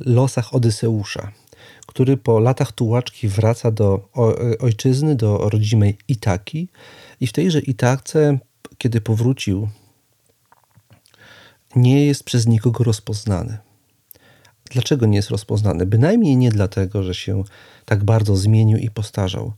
losach 0.01 0.55
Odyseusza, 0.55 1.33
który 1.97 2.17
po 2.17 2.41
latach 2.41 2.73
tułaczki 2.73 3.29
wraca 3.29 3.71
do 3.71 4.09
ojczyzny, 4.61 5.15
do 5.15 5.39
rodzimej 5.39 5.99
Itaki. 6.09 6.69
I 7.21 7.27
w 7.27 7.33
tejże 7.33 7.61
Itace, 7.61 8.39
kiedy 8.79 9.01
powrócił, 9.01 9.69
nie 11.77 12.07
jest 12.07 12.25
przez 12.25 12.47
nikogo 12.47 12.85
rozpoznany. 12.85 13.59
Dlaczego 14.71 15.07
nie 15.07 15.17
jest 15.17 15.31
rozpoznany? 15.31 15.87
Bynajmniej 15.87 16.37
nie 16.37 16.51
dlatego, 16.51 17.03
że 17.03 17.15
się 17.15 17.45
tak 17.85 18.05
bardzo 18.05 18.37
zmienił 18.37 18.79
i 18.79 18.91
postarzał. 18.91 19.53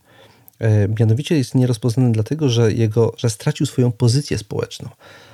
E, 0.58 0.88
mianowicie 1.00 1.36
jest 1.36 1.54
nierozpoznany 1.54 2.12
dlatego, 2.12 2.48
że, 2.48 2.72
jego, 2.72 3.14
że 3.16 3.30
stracił 3.30 3.66
swoją 3.66 3.92
pozycję 3.92 4.38
społeczną. 4.38 4.88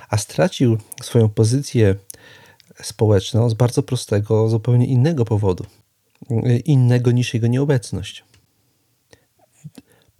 A 0.09 0.17
stracił 0.17 0.77
swoją 1.03 1.29
pozycję 1.29 1.95
społeczną 2.83 3.49
z 3.49 3.53
bardzo 3.53 3.83
prostego, 3.83 4.49
zupełnie 4.49 4.85
innego 4.85 5.25
powodu. 5.25 5.65
Innego 6.65 7.11
niż 7.11 7.33
jego 7.33 7.47
nieobecność. 7.47 8.23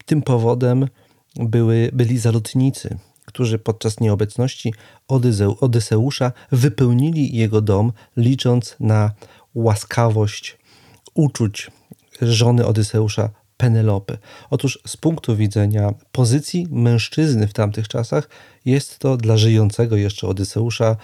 Tym 0.06 0.22
powodem 0.22 0.88
były, 1.36 1.90
byli 1.94 2.18
zalotnicy, 2.18 2.98
którzy 3.26 3.60
podczas 3.60 4.00
nieobecności 4.00 4.74
Odyseusza 5.60 6.32
wypełnili 6.52 7.36
jego 7.38 7.62
dom, 7.62 7.94
licząc 8.18 8.76
na 8.80 9.12
łaskawość 9.56 10.58
uczuć 11.14 11.72
żony 12.22 12.66
Odyseusza 12.66 13.30
Penelopy. 13.58 14.18
Otóż 14.50 14.80
z 14.88 14.98
punktu 14.98 15.36
widzenia 15.36 15.94
pozycji 16.12 16.68
mężczyzny 16.70 17.48
w 17.48 17.54
tamtych 17.54 17.88
czasach 17.88 18.30
jest 18.66 19.00
to 19.00 19.18
dla 19.18 19.38
żyjącego 19.38 19.96
jeszcze 19.96 20.28
Odyseusza 20.28 20.98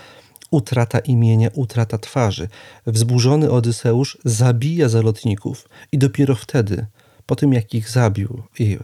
utrata 0.51 1.00
imienia, 1.00 1.50
utrata 1.53 1.98
twarzy. 1.98 2.48
Wzburzony 2.88 3.51
Odyseusz 3.51 4.17
zabija 4.25 4.89
zalotników 4.89 5.70
i 5.91 5.98
dopiero 5.98 6.36
wtedy, 6.36 6.86
po 7.25 7.36
tym 7.36 7.53
jak 7.53 7.74
ich 7.74 7.89
zabił 7.89 8.43
i, 8.60 8.77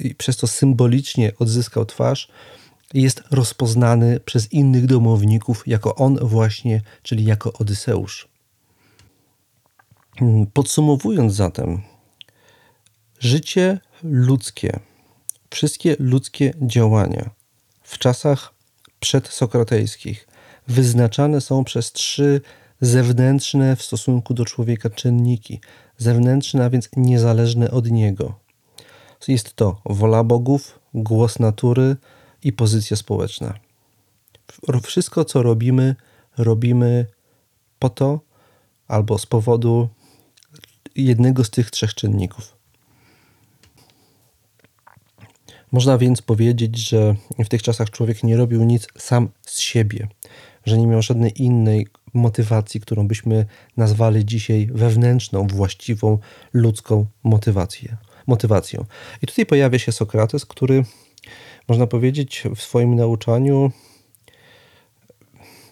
i 0.00 0.14
przez 0.14 0.36
to 0.36 0.46
symbolicznie 0.46 1.32
odzyskał 1.38 1.84
twarz, 1.86 2.28
jest 2.94 3.22
rozpoznany 3.30 4.20
przez 4.20 4.52
innych 4.52 4.86
domowników 4.86 5.62
jako 5.66 5.94
on 5.94 6.18
właśnie, 6.18 6.82
czyli 7.02 7.24
jako 7.24 7.52
Odyseusz. 7.52 8.28
Podsumowując 10.52 11.34
zatem, 11.34 11.82
życie 13.20 13.80
ludzkie, 14.02 14.80
wszystkie 15.50 15.96
ludzkie 15.98 16.54
działania 16.62 17.30
w 17.82 17.98
czasach 17.98 18.54
przedsokratejskich 19.00 20.27
wyznaczane 20.68 21.40
są 21.40 21.64
przez 21.64 21.92
trzy 21.92 22.40
zewnętrzne 22.80 23.76
w 23.76 23.82
stosunku 23.82 24.34
do 24.34 24.44
człowieka 24.44 24.90
czynniki. 24.90 25.60
Zewnętrzne, 25.98 26.64
a 26.64 26.70
więc 26.70 26.88
niezależne 26.96 27.70
od 27.70 27.90
niego. 27.90 28.34
Jest 29.28 29.54
to 29.54 29.80
wola 29.84 30.24
bogów, 30.24 30.78
głos 30.94 31.38
natury 31.38 31.96
i 32.44 32.52
pozycja 32.52 32.96
społeczna. 32.96 33.54
Wszystko, 34.82 35.24
co 35.24 35.42
robimy, 35.42 35.94
robimy 36.38 37.06
po 37.78 37.88
to 37.88 38.20
albo 38.88 39.18
z 39.18 39.26
powodu 39.26 39.88
jednego 40.96 41.44
z 41.44 41.50
tych 41.50 41.70
trzech 41.70 41.94
czynników. 41.94 42.56
Można 45.72 45.98
więc 45.98 46.22
powiedzieć, 46.22 46.78
że 46.88 47.14
w 47.38 47.48
tych 47.48 47.62
czasach 47.62 47.90
człowiek 47.90 48.22
nie 48.22 48.36
robił 48.36 48.64
nic 48.64 48.86
sam 48.98 49.28
z 49.46 49.60
siebie, 49.60 50.08
że 50.68 50.78
nie 50.78 50.86
miał 50.86 51.02
żadnej 51.02 51.42
innej 51.42 51.86
motywacji, 52.14 52.80
którą 52.80 53.08
byśmy 53.08 53.46
nazwali 53.76 54.24
dzisiaj 54.24 54.68
wewnętrzną, 54.72 55.46
właściwą, 55.46 56.18
ludzką 56.52 57.06
motywację, 57.22 57.96
motywacją. 58.26 58.84
I 59.22 59.26
tutaj 59.26 59.46
pojawia 59.46 59.78
się 59.78 59.92
Sokrates, 59.92 60.46
który, 60.46 60.84
można 61.68 61.86
powiedzieć, 61.86 62.42
w 62.56 62.62
swoim 62.62 62.94
nauczaniu 62.94 63.72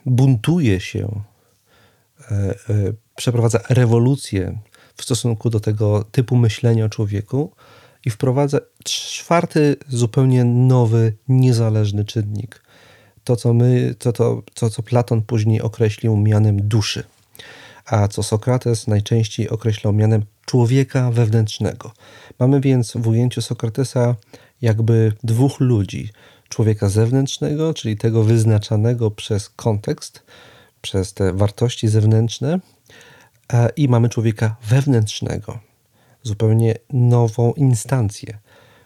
buntuje 0.07 0.81
się, 0.81 1.23
e, 2.31 2.35
e, 2.35 2.55
przeprowadza 3.17 3.61
rewolucję 3.69 4.59
w 4.97 5.03
stosunku 5.03 5.51
do 5.51 5.61
tego 5.61 6.05
typu 6.05 6.37
myślenia 6.37 6.85
o 6.85 6.89
człowieku 6.89 7.53
i 8.05 8.11
wprowadza 8.11 8.59
czwarty, 8.85 9.77
zupełnie 9.89 10.45
nowy, 10.45 11.17
niezależny 11.29 12.05
czynnik. 12.05 12.66
To, 13.27 13.37
co 13.37 13.55
my, 13.55 13.95
to, 13.99 14.13
to, 14.13 14.43
to, 14.55 14.71
co 14.71 14.83
Platon 14.83 15.23
później 15.23 15.61
określił 15.63 16.17
mianem 16.17 16.69
duszy, 16.69 17.05
a 17.85 18.09
co 18.09 18.23
Sokrates 18.23 18.87
najczęściej 18.87 19.49
określał 19.49 19.93
mianem 19.93 20.25
człowieka 20.45 21.11
wewnętrznego. 21.11 21.93
Mamy 22.39 22.61
więc 22.61 22.93
w 22.93 23.09
ujęciu 23.09 23.43
Sokratesa 23.43 24.15
jakby 24.63 25.13
dwóch 25.25 25.61
ludzi: 25.61 26.09
człowieka 26.49 26.89
zewnętrznego, 26.89 27.75
czyli 27.75 27.97
tego 27.97 28.23
wyznaczanego 28.23 29.11
przez 29.11 29.49
kontekst, 29.49 30.23
przez 30.81 31.15
te 31.15 31.33
wartości 31.33 31.89
zewnętrzne, 31.89 32.61
i 33.77 33.89
mamy 33.89 34.09
człowieka 34.09 34.57
wewnętrznego, 34.69 35.59
zupełnie 36.23 36.75
nową 36.93 37.53
instancję, 37.53 38.39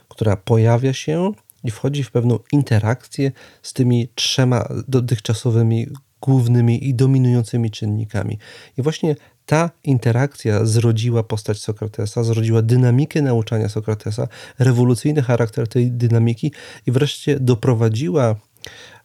która 0.09 0.37
pojawia 0.37 0.93
się 0.93 1.33
i 1.65 1.71
wchodzi 1.71 2.05
w 2.05 2.11
pewną 2.11 2.39
interakcję 2.53 3.33
z 3.63 3.73
tymi 3.73 4.09
trzema 4.15 4.69
dotychczasowymi 4.89 5.87
głównymi 6.21 6.89
i 6.89 6.95
dominującymi 6.95 7.71
czynnikami. 7.71 8.39
I 8.79 8.83
właśnie 8.83 9.17
ta 9.47 9.71
interakcja 9.85 10.65
zrodziła 10.65 11.23
postać 11.23 11.59
Sokratesa, 11.59 12.25
zrodziła 12.25 12.63
dynamikę 12.63 13.23
nauczania 13.23 13.69
Sokratesa, 13.69 14.29
rewolucyjny 14.59 15.23
charakter 15.23 15.69
tej 15.69 15.93
dynamiki 15.93 16.53
i 16.87 16.93
wreszcie 16.93 17.41
doprowadziła 17.41 18.37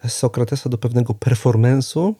Sokratesa 0.07 0.69
do 0.69 0.77
pewnego 0.77 1.13
performance'u, 1.13 2.13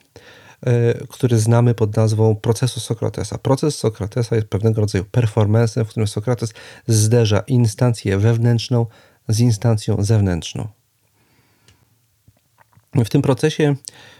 E, 0.65 0.93
który 1.09 1.39
znamy 1.39 1.73
pod 1.73 1.95
nazwą 1.97 2.35
procesu 2.35 2.79
Sokratesa. 2.79 3.37
Proces 3.37 3.77
Sokratesa 3.77 4.35
jest 4.35 4.47
pewnego 4.47 4.81
rodzaju 4.81 5.05
performancem, 5.05 5.85
w 5.85 5.89
którym 5.89 6.07
Sokrates 6.07 6.53
zderza 6.87 7.39
instancję 7.39 8.17
wewnętrzną 8.17 8.85
z 9.27 9.39
instancją 9.39 10.03
zewnętrzną. 10.03 10.67
W 13.05 13.09
tym 13.09 13.21
procesie, 13.21 13.75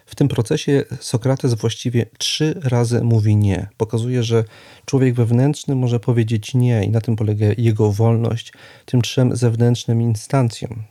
w 0.05 0.15
tym 0.15 0.27
procesie 0.27 0.83
Sokrates 0.99 1.53
właściwie 1.53 2.05
trzy 2.17 2.59
razy 2.63 3.03
mówi 3.03 3.35
nie. 3.35 3.67
Pokazuje, 3.77 4.23
że 4.23 4.43
człowiek 4.85 5.15
wewnętrzny 5.15 5.75
może 5.75 5.99
powiedzieć 5.99 6.53
nie 6.53 6.83
i 6.83 6.89
na 6.89 7.01
tym 7.01 7.15
polega 7.15 7.45
jego 7.57 7.91
wolność 7.91 8.53
tym 8.85 9.01
trzem 9.01 9.35
zewnętrznym 9.35 10.01
instancjom. 10.01 10.83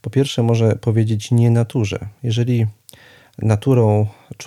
Po 0.00 0.10
pierwsze, 0.10 0.42
może 0.42 0.76
powiedzieć 0.76 1.30
nie 1.30 1.50
naturze. 1.50 2.08
Jeżeli 2.22 2.66
naturą, 3.38 4.06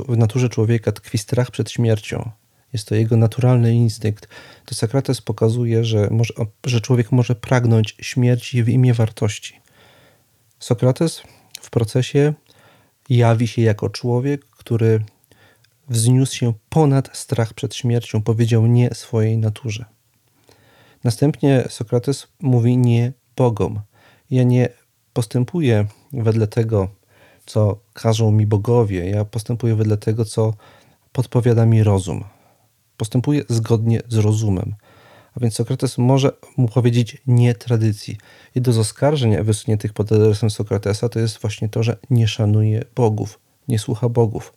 w 0.10 0.18
naturze 0.18 0.50
człowieka 0.50 0.92
tkwi 0.92 1.18
strach 1.18 1.52
przed 1.52 1.72
śmiercią. 1.72 2.32
Jest 2.76 2.88
to 2.88 2.96
jego 2.96 3.18
naturalny 3.18 3.76
instynkt. 3.76 4.28
To 4.66 4.76
Sokrates 4.76 5.22
pokazuje, 5.22 5.84
że, 5.84 6.08
może, 6.12 6.34
że 6.66 6.82
człowiek 6.82 7.12
może 7.12 7.36
pragnąć 7.36 7.96
śmierci 8.02 8.64
w 8.64 8.70
imię 8.70 8.94
wartości. 8.94 9.62
Sokrates 10.60 11.22
w 11.62 11.70
procesie 11.70 12.34
jawi 13.10 13.48
się 13.48 13.62
jako 13.62 13.90
człowiek, 13.90 14.46
który 14.46 15.04
wzniósł 15.90 16.36
się 16.36 16.54
ponad 16.70 17.18
strach 17.18 17.54
przed 17.54 17.76
śmiercią, 17.76 18.22
powiedział 18.22 18.68
nie 18.68 18.94
swojej 18.94 19.38
naturze. 19.38 19.86
Następnie 21.04 21.64
Sokrates 21.70 22.28
mówi 22.40 22.78
nie 22.78 23.14
Bogom. 23.36 23.80
Ja 24.32 24.44
nie 24.44 24.70
postępuję 25.14 25.86
wedle 26.14 26.48
tego, 26.48 26.90
co 27.46 27.80
każą 27.94 28.32
mi 28.32 28.46
bogowie. 28.46 29.10
Ja 29.10 29.26
postępuję 29.26 29.76
wedle 29.76 29.98
tego, 29.98 30.26
co 30.26 30.54
podpowiada 31.12 31.66
mi 31.66 31.84
rozum. 31.84 32.35
Postępuje 32.98 33.44
zgodnie 33.50 34.02
z 34.08 34.18
rozumem. 34.18 34.76
A 35.36 35.40
więc 35.40 35.54
Sokrates 35.54 35.98
może 35.98 36.32
mu 36.58 36.68
powiedzieć 36.68 37.18
nie 37.28 37.54
tradycji. 37.54 38.18
Jedno 38.56 38.74
z 38.74 38.78
oskarżeń 38.78 39.44
wysuniętych 39.44 39.94
pod 39.94 40.12
adresem 40.12 40.50
Sokratesa 40.50 41.10
to 41.10 41.20
jest 41.20 41.42
właśnie 41.42 41.70
to, 41.70 41.84
że 41.84 41.98
nie 42.10 42.28
szanuje 42.28 42.84
bogów, 42.96 43.40
nie 43.68 43.80
słucha 43.80 44.10
bogów. 44.10 44.54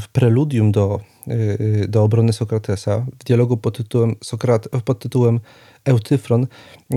W 0.00 0.08
preludium 0.08 0.72
do, 0.72 1.00
y, 1.28 1.86
do 1.88 2.02
obrony 2.02 2.32
Sokratesa, 2.32 3.06
w 3.20 3.24
dialogu 3.24 3.56
pod 3.56 3.76
tytułem, 3.76 4.16
Sokrat, 4.22 4.68
pod 4.84 4.98
tytułem 4.98 5.40
Eutyfron. 5.84 6.46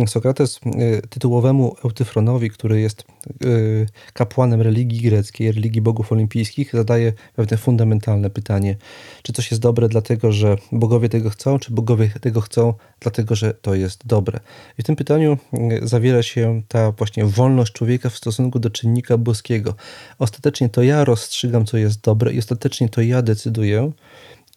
Sokrates 0.07 0.59
y, 0.65 1.07
tytułowemu 1.09 1.75
Eutyfronowi, 1.85 2.49
który 2.49 2.81
jest 2.81 3.05
y, 3.45 3.87
kapłanem 4.13 4.61
religii 4.61 5.01
greckiej, 5.01 5.51
religii 5.51 5.81
bogów 5.81 6.11
olimpijskich, 6.11 6.71
zadaje 6.73 7.13
pewne 7.35 7.57
fundamentalne 7.57 8.29
pytanie: 8.29 8.75
czy 9.23 9.33
coś 9.33 9.51
jest 9.51 9.61
dobre 9.61 9.89
dlatego, 9.89 10.31
że 10.31 10.57
bogowie 10.71 11.09
tego 11.09 11.29
chcą, 11.29 11.59
czy 11.59 11.73
bogowie 11.73 12.09
tego 12.21 12.41
chcą 12.41 12.73
dlatego, 12.99 13.35
że 13.35 13.53
to 13.53 13.75
jest 13.75 14.07
dobre? 14.07 14.39
I 14.77 14.81
w 14.81 14.85
tym 14.85 14.95
pytaniu 14.95 15.37
y, 15.53 15.87
zawiera 15.87 16.23
się 16.23 16.61
ta 16.67 16.91
właśnie 16.91 17.25
wolność 17.25 17.73
człowieka 17.73 18.09
w 18.09 18.17
stosunku 18.17 18.59
do 18.59 18.69
czynnika 18.69 19.17
boskiego. 19.17 19.75
Ostatecznie 20.19 20.69
to 20.69 20.83
ja 20.83 21.03
rozstrzygam, 21.03 21.65
co 21.65 21.77
jest 21.77 22.01
dobre, 22.01 22.33
i 22.33 22.39
ostatecznie 22.39 22.89
to 22.89 23.01
ja 23.01 23.21
decyduję, 23.21 23.91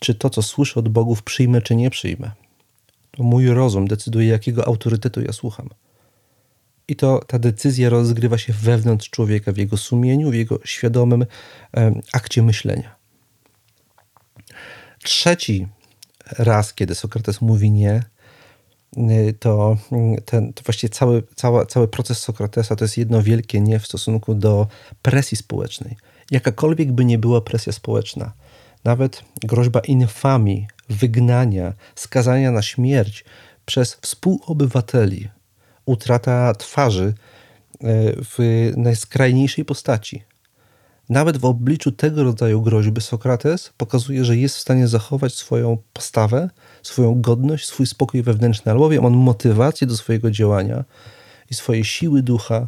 czy 0.00 0.14
to, 0.14 0.30
co 0.30 0.42
słyszę 0.42 0.80
od 0.80 0.88
bogów, 0.88 1.22
przyjmę, 1.22 1.62
czy 1.62 1.76
nie 1.76 1.90
przyjmę. 1.90 2.30
To 3.10 3.22
mój 3.22 3.46
rozum 3.46 3.88
decyduje, 3.88 4.28
jakiego 4.28 4.66
autorytetu 4.66 5.22
ja 5.22 5.32
słucham. 5.32 5.68
I 6.88 6.96
to 6.96 7.20
ta 7.26 7.38
decyzja 7.38 7.88
rozgrywa 7.88 8.38
się 8.38 8.52
wewnątrz 8.52 9.10
człowieka, 9.10 9.52
w 9.52 9.56
jego 9.56 9.76
sumieniu, 9.76 10.30
w 10.30 10.34
jego 10.34 10.58
świadomym 10.64 11.26
e, 11.76 11.92
akcie 12.12 12.42
myślenia. 12.42 12.96
Trzeci 15.02 15.66
raz, 16.38 16.74
kiedy 16.74 16.94
Sokrates 16.94 17.40
mówi 17.40 17.70
nie, 17.70 18.02
to, 19.38 19.76
ten, 20.24 20.52
to 20.52 20.62
właściwie 20.62 20.88
cały, 20.88 21.22
cały, 21.34 21.66
cały 21.66 21.88
proces 21.88 22.18
Sokratesa 22.18 22.76
to 22.76 22.84
jest 22.84 22.98
jedno 22.98 23.22
wielkie 23.22 23.60
nie 23.60 23.78
w 23.78 23.86
stosunku 23.86 24.34
do 24.34 24.66
presji 25.02 25.36
społecznej. 25.36 25.96
Jakakolwiek 26.30 26.92
by 26.92 27.04
nie 27.04 27.18
była 27.18 27.40
presja 27.40 27.72
społeczna, 27.72 28.32
nawet 28.84 29.24
groźba 29.42 29.80
infamii, 29.80 30.66
wygnania, 30.88 31.72
skazania 31.94 32.50
na 32.50 32.62
śmierć 32.62 33.24
przez 33.66 33.94
współobywateli, 33.94 35.28
utrata 35.86 36.54
twarzy 36.54 37.04
e, 37.04 37.14
w 38.16 38.70
najskrajniejszej 38.76 39.64
postaci. 39.64 40.22
Nawet 41.08 41.36
w 41.36 41.44
obliczu 41.44 41.92
tego 41.92 42.24
rodzaju 42.24 42.62
groźby 42.62 43.00
Sokrates 43.00 43.72
pokazuje, 43.76 44.24
że 44.24 44.36
jest 44.36 44.56
w 44.56 44.60
stanie 44.60 44.88
zachować 44.88 45.34
swoją 45.34 45.78
postawę, 45.92 46.50
swoją 46.82 47.20
godność, 47.20 47.66
swój 47.68 47.86
spokój 47.86 48.22
wewnętrzny, 48.22 48.72
albowiem 48.72 49.04
on 49.04 49.12
motywację 49.12 49.86
do 49.86 49.96
swojego 49.96 50.30
działania 50.30 50.84
i 51.50 51.54
swojej 51.54 51.84
siły 51.84 52.22
ducha 52.22 52.66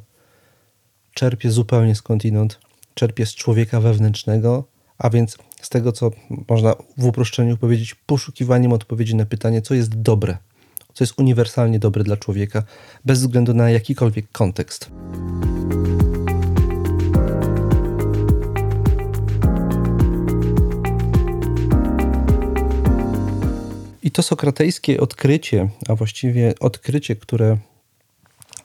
czerpie 1.15 1.51
zupełnie 1.51 1.95
skądinąd, 1.95 2.61
czerpie 2.95 3.27
z 3.27 3.35
człowieka 3.35 3.81
wewnętrznego, 3.81 4.65
a 4.99 5.11
więc 5.11 5.39
z 5.63 5.69
tego, 5.69 5.93
co 5.93 6.11
można 6.49 6.75
w 6.99 7.05
uproszczeniu 7.05 7.57
powiedzieć, 7.57 7.95
poszukiwaniem 7.95 8.73
odpowiedzi 8.73 9.17
na 9.17 9.27
pytanie, 9.27 9.63
co 9.63 9.75
jest 9.75 10.01
dobre, 10.03 10.39
co 10.95 11.05
jest 11.05 11.19
uniwersalnie 11.19 11.79
dobre 11.79 12.05
dla 12.05 12.17
człowieka, 12.17 12.63
bez 13.05 13.21
względu 13.21 13.55
na 13.55 13.71
jakikolwiek 13.71 14.33
kontekst. 14.33 14.91
I 24.03 24.11
to 24.11 24.23
sokratejskie 24.23 25.01
odkrycie, 25.01 25.69
a 25.89 25.95
właściwie 25.95 26.55
odkrycie, 26.61 27.17
które 27.17 27.57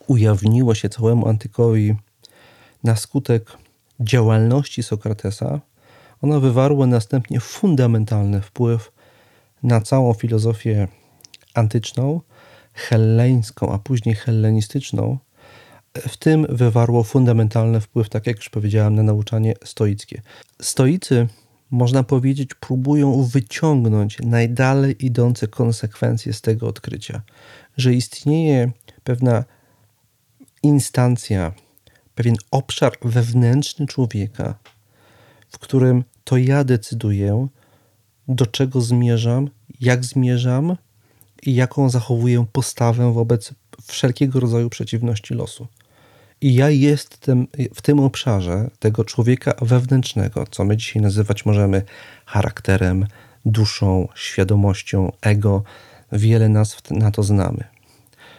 ujawniło 0.07 0.75
się 0.75 0.89
całemu 0.89 1.27
antykowi 1.27 1.95
na 2.83 2.95
skutek 2.95 3.57
działalności 3.99 4.83
Sokratesa, 4.83 5.61
ono 6.21 6.39
wywarło 6.39 6.87
następnie 6.87 7.39
fundamentalny 7.39 8.41
wpływ 8.41 8.91
na 9.63 9.81
całą 9.81 10.13
filozofię 10.13 10.87
antyczną, 11.53 12.21
helleńską, 12.73 13.71
a 13.73 13.79
później 13.79 14.15
hellenistyczną. 14.15 15.17
W 15.93 16.17
tym 16.17 16.45
wywarło 16.49 17.03
fundamentalny 17.03 17.81
wpływ, 17.81 18.09
tak 18.09 18.27
jak 18.27 18.37
już 18.37 18.49
powiedziałem, 18.49 18.95
na 18.95 19.03
nauczanie 19.03 19.53
stoickie. 19.63 20.21
Stoicy, 20.61 21.27
można 21.71 22.03
powiedzieć, 22.03 22.53
próbują 22.53 23.23
wyciągnąć 23.23 24.19
najdalej 24.19 25.05
idące 25.05 25.47
konsekwencje 25.47 26.33
z 26.33 26.41
tego 26.41 26.67
odkrycia, 26.67 27.21
że 27.77 27.93
istnieje 27.93 28.71
pewna 29.03 29.43
instancja, 30.63 31.51
pewien 32.15 32.35
obszar 32.51 32.93
wewnętrzny 33.01 33.87
człowieka, 33.87 34.55
w 35.49 35.59
którym 35.59 36.03
to 36.23 36.37
ja 36.37 36.63
decyduję, 36.63 37.47
do 38.27 38.45
czego 38.45 38.81
zmierzam, 38.81 39.49
jak 39.81 40.05
zmierzam 40.05 40.75
i 41.43 41.55
jaką 41.55 41.89
zachowuję 41.89 42.45
postawę 42.51 43.13
wobec 43.13 43.53
wszelkiego 43.83 44.39
rodzaju 44.39 44.69
przeciwności 44.69 45.33
losu. 45.33 45.67
I 46.41 46.53
ja 46.53 46.69
jestem 46.69 47.47
w 47.75 47.81
tym 47.81 47.99
obszarze 47.99 48.69
tego 48.79 49.03
człowieka 49.03 49.53
wewnętrznego, 49.61 50.45
co 50.51 50.65
my 50.65 50.77
dzisiaj 50.77 51.01
nazywać 51.01 51.45
możemy 51.45 51.81
charakterem, 52.25 53.07
duszą, 53.45 54.07
świadomością, 54.15 55.11
ego. 55.21 55.63
Wiele 56.11 56.49
nazw 56.49 56.91
na 56.91 57.11
to 57.11 57.23
znamy. 57.23 57.63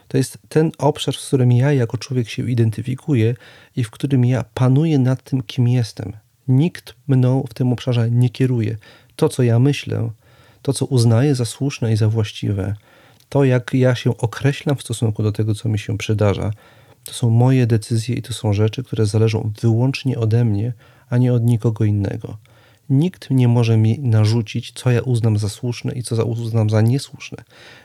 To 0.08 0.16
jest 0.16 0.38
ten 0.48 0.72
obszar, 0.78 1.14
w 1.14 1.26
którym 1.26 1.52
ja 1.52 1.72
jako 1.72 1.98
człowiek 1.98 2.28
się 2.28 2.50
identyfikuję 2.50 3.34
i 3.76 3.84
w 3.84 3.90
którym 3.90 4.24
ja 4.24 4.44
panuję 4.54 4.98
nad 4.98 5.22
tym, 5.22 5.42
kim 5.42 5.68
jestem. 5.68 6.12
Nikt 6.48 6.94
mną 7.08 7.44
w 7.50 7.54
tym 7.54 7.72
obszarze 7.72 8.10
nie 8.10 8.30
kieruje. 8.30 8.76
To, 9.16 9.28
co 9.28 9.42
ja 9.42 9.58
myślę, 9.58 10.10
to, 10.62 10.72
co 10.72 10.86
uznaję 10.86 11.34
za 11.34 11.44
słuszne 11.44 11.92
i 11.92 11.96
za 11.96 12.08
właściwe, 12.08 12.74
to, 13.28 13.44
jak 13.44 13.74
ja 13.74 13.94
się 13.94 14.16
określam 14.16 14.76
w 14.76 14.82
stosunku 14.82 15.22
do 15.22 15.32
tego, 15.32 15.54
co 15.54 15.68
mi 15.68 15.78
się 15.78 15.98
przydarza, 15.98 16.50
to 17.04 17.12
są 17.12 17.30
moje 17.30 17.66
decyzje 17.66 18.16
i 18.16 18.22
to 18.22 18.32
są 18.32 18.52
rzeczy, 18.52 18.84
które 18.84 19.06
zależą 19.06 19.52
wyłącznie 19.60 20.18
ode 20.18 20.44
mnie, 20.44 20.72
a 21.10 21.18
nie 21.18 21.32
od 21.32 21.44
nikogo 21.44 21.84
innego. 21.84 22.38
Nikt 22.90 23.30
nie 23.30 23.48
może 23.48 23.76
mi 23.76 23.98
narzucić, 23.98 24.72
co 24.72 24.90
ja 24.90 25.00
uznam 25.00 25.38
za 25.38 25.48
słuszne 25.48 25.92
i 25.92 26.02
co 26.02 26.24
uznam 26.24 26.70
za 26.70 26.80
niesłuszne. 26.80 27.44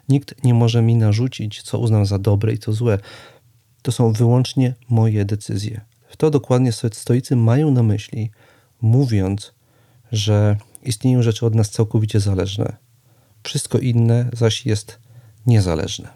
Nikt 0.10 0.44
nie 0.44 0.54
może 0.54 0.82
mi 0.82 0.96
narzucić, 0.96 1.62
co 1.62 1.80
uznam 1.80 2.06
za 2.06 2.20
dobre 2.20 2.54
i 2.54 2.58
co 2.58 2.74
złe. 2.74 3.00
To 3.82 3.92
są 3.92 4.14
wyłącznie 4.14 4.74
moje 4.90 5.26
decyzje. 5.26 5.82
To 6.18 6.30
dokładnie 6.30 6.72
stoicy 6.72 7.36
mają 7.36 7.72
na 7.72 7.84
myśli, 7.84 8.32
mówiąc, 8.84 9.54
że 10.12 10.58
istnieją 10.84 11.22
rzeczy 11.22 11.46
od 11.46 11.56
nas 11.56 11.70
całkowicie 11.70 12.20
zależne. 12.20 12.76
Wszystko 13.44 13.78
inne 13.78 14.30
zaś 14.34 14.66
jest 14.66 15.00
niezależne. 15.46 16.10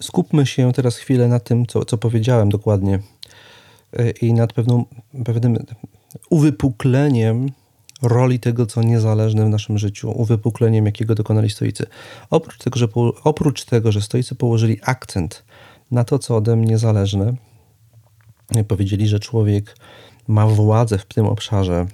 Skupmy 0.00 0.46
się 0.46 0.72
teraz 0.72 0.96
chwilę 0.96 1.28
na 1.28 1.40
tym, 1.40 1.66
co, 1.66 1.84
co 1.84 1.98
powiedziałem 1.98 2.48
dokładnie 2.48 2.98
e, 3.92 4.10
i 4.10 4.32
nad 4.32 4.52
pewną, 4.52 4.84
pewnym 5.24 5.58
uwypukleniem 6.30 7.50
roli 8.02 8.40
tego, 8.40 8.66
co 8.66 8.82
niezależne 8.82 9.46
w 9.46 9.48
naszym 9.48 9.78
życiu, 9.78 10.10
uwypukleniem, 10.20 10.86
jakiego 10.86 11.14
dokonali 11.14 11.50
stoicy. 11.50 11.86
Oprócz 12.30 12.58
tego, 12.58 12.78
że, 12.78 12.88
oprócz 13.24 13.64
tego, 13.64 13.92
że 13.92 14.00
stoicy 14.00 14.34
położyli 14.34 14.78
akcent 14.82 15.44
na 15.90 16.04
to, 16.04 16.18
co 16.18 16.36
ode 16.36 16.56
mnie 16.56 16.78
zależne, 16.78 17.34
powiedzieli, 18.64 19.08
że 19.08 19.20
człowiek 19.20 19.76
ma 20.28 20.46
władzę 20.46 20.98
w 20.98 21.04
tym 21.04 21.26
obszarze. 21.26 21.86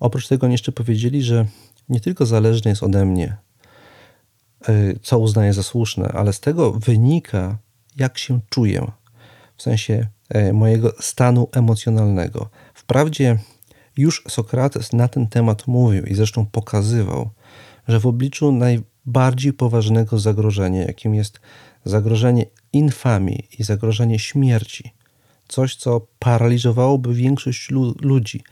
Oprócz 0.00 0.28
tego 0.28 0.48
jeszcze 0.48 0.72
powiedzieli, 0.72 1.22
że 1.22 1.46
nie 1.88 2.00
tylko 2.00 2.26
zależne 2.26 2.70
jest 2.70 2.82
ode 2.82 3.04
mnie, 3.04 3.36
y, 4.68 4.98
co 5.02 5.18
uznaję 5.18 5.52
za 5.52 5.62
słuszne, 5.62 6.08
ale 6.08 6.32
z 6.32 6.40
tego 6.40 6.72
wynika, 6.72 7.58
jak 7.96 8.18
się 8.18 8.40
czuję, 8.50 8.92
w 9.56 9.62
sensie 9.62 10.06
y, 10.36 10.52
mojego 10.52 10.92
stanu 11.00 11.48
emocjonalnego. 11.52 12.50
Wprawdzie 12.74 13.38
już 13.96 14.24
Sokrates 14.28 14.92
na 14.92 15.08
ten 15.08 15.26
temat 15.26 15.66
mówił 15.66 16.04
i 16.04 16.14
zresztą 16.14 16.46
pokazywał, 16.46 17.30
że 17.88 18.00
w 18.00 18.06
obliczu 18.06 18.52
najbardziej 18.52 19.52
poważnego 19.52 20.18
zagrożenia, 20.18 20.82
jakim 20.82 21.14
jest 21.14 21.40
zagrożenie 21.84 22.46
infamii 22.72 23.48
i 23.58 23.64
zagrożenie 23.64 24.18
śmierci, 24.18 24.92
coś, 25.48 25.76
co 25.76 26.06
paraliżowałoby 26.18 27.14
większość 27.14 27.70
lu 27.70 27.94
ludzi. 28.00 28.42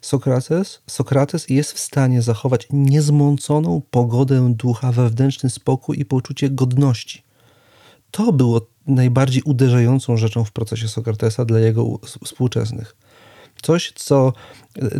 Sokrates, 0.00 0.80
Sokrates 0.86 1.48
jest 1.48 1.72
w 1.72 1.78
stanie 1.78 2.22
zachować 2.22 2.66
niezmąconą 2.70 3.82
pogodę 3.90 4.54
ducha, 4.56 4.92
wewnętrzny 4.92 5.50
spokój 5.50 6.00
i 6.00 6.04
poczucie 6.04 6.50
godności. 6.50 7.22
To 8.10 8.32
było 8.32 8.66
najbardziej 8.86 9.42
uderzającą 9.42 10.16
rzeczą 10.16 10.44
w 10.44 10.52
procesie 10.52 10.88
Sokratesa 10.88 11.44
dla 11.44 11.58
jego 11.58 11.98
współczesnych. 12.24 12.96
Coś, 13.62 13.92
co 13.94 14.32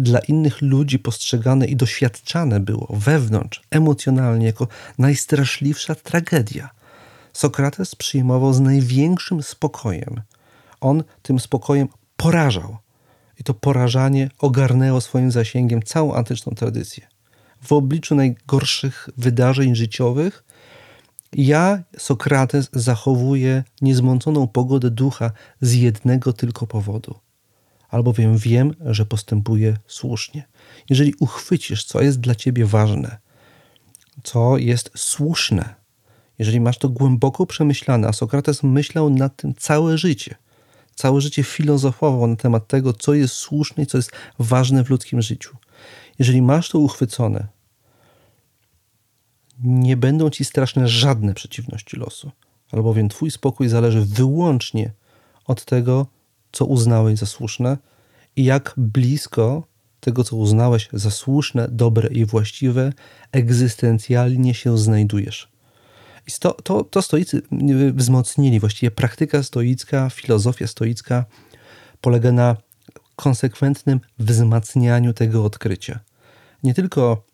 dla 0.00 0.18
innych 0.18 0.62
ludzi 0.62 0.98
postrzegane 0.98 1.66
i 1.66 1.76
doświadczane 1.76 2.60
było 2.60 2.88
wewnątrz, 2.90 3.62
emocjonalnie, 3.70 4.46
jako 4.46 4.68
najstraszliwsza 4.98 5.94
tragedia. 5.94 6.70
Sokrates 7.32 7.94
przyjmował 7.94 8.54
z 8.54 8.60
największym 8.60 9.42
spokojem. 9.42 10.20
On 10.82 11.04
tym 11.22 11.40
spokojem 11.40 11.88
porażał. 12.16 12.76
I 13.40 13.44
to 13.44 13.54
porażanie 13.54 14.30
ogarnęło 14.38 15.00
swoim 15.00 15.30
zasięgiem 15.30 15.82
całą 15.82 16.14
antyczną 16.14 16.54
tradycję. 16.54 17.06
W 17.62 17.72
obliczu 17.72 18.14
najgorszych 18.14 19.08
wydarzeń 19.16 19.74
życiowych, 19.74 20.44
ja, 21.32 21.82
Sokrates, 21.98 22.70
zachowuję 22.72 23.64
niezmąconą 23.80 24.48
pogodę 24.48 24.90
ducha 24.90 25.30
z 25.60 25.74
jednego 25.74 26.32
tylko 26.32 26.66
powodu. 26.66 27.14
Albowiem 27.88 28.38
wiem, 28.38 28.74
że 28.80 29.06
postępuję 29.06 29.76
słusznie. 29.86 30.44
Jeżeli 30.90 31.14
uchwycisz, 31.20 31.84
co 31.84 32.02
jest 32.02 32.20
dla 32.20 32.34
ciebie 32.34 32.66
ważne, 32.66 33.18
co 34.22 34.58
jest 34.58 34.90
słuszne, 34.96 35.74
jeżeli 36.38 36.60
masz 36.60 36.78
to 36.78 36.88
głęboko 36.88 37.46
przemyślane, 37.46 38.08
a 38.08 38.12
Sokrates 38.12 38.62
myślał 38.62 39.10
nad 39.10 39.36
tym 39.36 39.54
całe 39.54 39.98
życie, 39.98 40.34
całe 40.94 41.20
życie 41.20 41.42
filozofował 41.42 42.26
na 42.26 42.36
temat 42.36 42.68
tego, 42.68 42.92
co 42.92 43.14
jest 43.14 43.34
słuszne 43.34 43.82
i 43.82 43.86
co 43.86 43.98
jest 43.98 44.10
ważne 44.38 44.84
w 44.84 44.90
ludzkim 44.90 45.22
życiu. 45.22 45.56
Jeżeli 46.18 46.42
masz 46.42 46.68
to 46.68 46.78
uchwycone, 46.78 47.48
nie 49.64 49.96
będą 49.96 50.30
ci 50.30 50.44
straszne 50.44 50.88
żadne 50.88 51.34
przeciwności 51.34 51.96
losu, 51.96 52.30
albowiem 52.72 53.08
twój 53.08 53.30
spokój 53.30 53.68
zależy 53.68 54.00
wyłącznie 54.00 54.92
od 55.44 55.64
tego, 55.64 56.06
co 56.52 56.64
uznałeś 56.64 57.18
za 57.18 57.26
słuszne 57.26 57.78
i 58.36 58.44
jak 58.44 58.74
blisko 58.76 59.62
tego, 60.00 60.24
co 60.24 60.36
uznałeś 60.36 60.88
za 60.92 61.10
słuszne, 61.10 61.68
dobre 61.70 62.08
i 62.08 62.24
właściwe, 62.24 62.92
egzystencjalnie 63.32 64.54
się 64.54 64.78
znajdujesz. 64.78 65.51
To, 66.40 66.52
to, 66.52 66.84
to 66.84 67.02
stoicy 67.02 67.42
wzmocnili, 67.94 68.60
właściwie 68.60 68.90
praktyka 68.90 69.42
stoicka, 69.42 70.10
filozofia 70.10 70.66
stoicka 70.66 71.24
polega 72.00 72.32
na 72.32 72.56
konsekwentnym 73.16 74.00
wzmacnianiu 74.18 75.12
tego 75.12 75.44
odkrycia. 75.44 76.00
Nie 76.62 76.74
tylko 76.74 77.24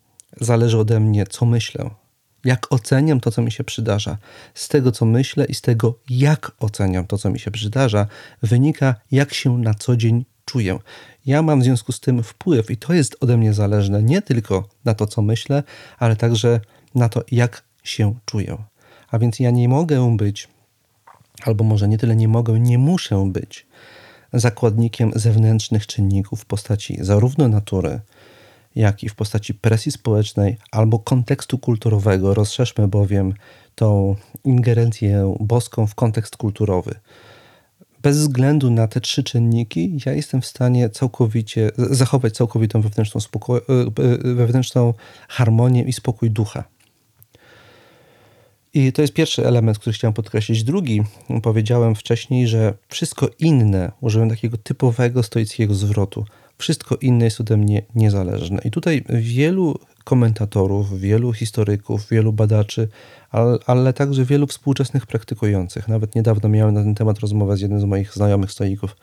zależy 0.41 0.77
ode 0.77 0.99
mnie, 0.99 1.25
co 1.27 1.45
myślę, 1.45 1.89
jak 2.45 2.73
oceniam 2.73 3.19
to, 3.19 3.31
co 3.31 3.41
mi 3.41 3.51
się 3.51 3.63
przydarza. 3.63 4.17
Z 4.53 4.67
tego, 4.67 4.91
co 4.91 5.05
myślę 5.05 5.45
i 5.45 5.55
z 5.55 5.61
tego, 5.61 5.99
jak 6.09 6.51
oceniam 6.59 7.07
to, 7.07 7.17
co 7.17 7.29
mi 7.29 7.39
się 7.39 7.51
przydarza, 7.51 8.07
wynika, 8.43 8.95
jak 9.11 9.33
się 9.33 9.57
na 9.57 9.73
co 9.73 9.97
dzień 9.97 10.25
czuję. 10.45 10.79
Ja 11.25 11.41
mam 11.41 11.61
w 11.61 11.63
związku 11.63 11.91
z 11.91 11.99
tym 11.99 12.23
wpływ 12.23 12.71
i 12.71 12.77
to 12.77 12.93
jest 12.93 13.17
ode 13.19 13.37
mnie 13.37 13.53
zależne 13.53 14.03
nie 14.03 14.21
tylko 14.21 14.67
na 14.85 14.93
to, 14.93 15.07
co 15.07 15.21
myślę, 15.21 15.63
ale 15.99 16.15
także 16.15 16.59
na 16.95 17.09
to, 17.09 17.23
jak 17.31 17.63
się 17.83 18.15
czuję. 18.25 18.57
A 19.11 19.19
więc 19.19 19.39
ja 19.39 19.51
nie 19.51 19.69
mogę 19.69 20.17
być, 20.17 20.47
albo 21.45 21.63
może 21.63 21.87
nie 21.87 21.97
tyle 21.97 22.15
nie 22.15 22.27
mogę, 22.27 22.59
nie 22.59 22.77
muszę 22.77 23.29
być 23.31 23.65
zakładnikiem 24.33 25.11
zewnętrznych 25.15 25.87
czynników 25.87 26.41
w 26.41 26.45
postaci 26.45 26.97
zarówno 27.01 27.47
natury, 27.47 27.99
jak 28.75 29.03
i 29.03 29.09
w 29.09 29.15
postaci 29.15 29.53
presji 29.53 29.91
społecznej 29.91 30.57
albo 30.71 30.99
kontekstu 30.99 31.57
kulturowego. 31.57 32.33
Rozszerzmy 32.33 32.87
bowiem 32.87 33.33
tą 33.75 34.15
ingerencję 34.43 35.35
boską 35.39 35.87
w 35.87 35.95
kontekst 35.95 36.37
kulturowy. 36.37 36.95
Bez 38.01 38.17
względu 38.17 38.71
na 38.71 38.87
te 38.87 39.01
trzy 39.01 39.23
czynniki, 39.23 39.99
ja 40.05 40.13
jestem 40.13 40.41
w 40.41 40.45
stanie 40.45 40.89
całkowicie 40.89 41.71
zachować 41.77 42.33
całkowitą 42.33 42.81
wewnętrzną, 42.81 43.21
spoko- 43.21 43.61
e, 43.69 44.29
e, 44.31 44.35
wewnętrzną 44.35 44.93
harmonię 45.27 45.83
i 45.83 45.93
spokój 45.93 46.31
ducha. 46.31 46.63
I 48.73 48.93
to 48.93 49.01
jest 49.01 49.13
pierwszy 49.13 49.47
element, 49.47 49.79
który 49.79 49.93
chciałem 49.93 50.13
podkreślić. 50.13 50.63
Drugi, 50.63 51.01
powiedziałem 51.43 51.95
wcześniej, 51.95 52.47
że 52.47 52.73
wszystko 52.87 53.29
inne, 53.39 53.91
użyłem 54.01 54.29
takiego 54.29 54.57
typowego 54.57 55.23
stoickiego 55.23 55.73
zwrotu, 55.73 56.25
wszystko 56.57 56.95
inne 57.01 57.25
jest 57.25 57.41
ode 57.41 57.57
mnie 57.57 57.81
niezależne. 57.95 58.61
I 58.65 58.71
tutaj 58.71 59.03
wielu 59.09 59.79
komentatorów, 60.03 60.99
wielu 60.99 61.33
historyków, 61.33 62.07
wielu 62.11 62.33
badaczy, 62.33 62.87
ale, 63.31 63.57
ale, 63.65 63.93
także 63.93 64.25
wielu 64.25 64.47
współczesnych 64.47 65.05
praktykujących, 65.05 65.87
nawet 65.87 66.15
niedawno 66.15 66.49
miałem 66.49 66.73
na 66.73 66.83
ten 66.83 66.95
temat 66.95 67.19
rozmowę 67.19 67.57
z 67.57 67.61
jednym 67.61 67.79
z 67.79 67.83
moich 67.83 68.13
znajomych 68.13 68.51
stoików, 68.51 68.95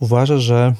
uważa, 0.00 0.38
że 0.38 0.74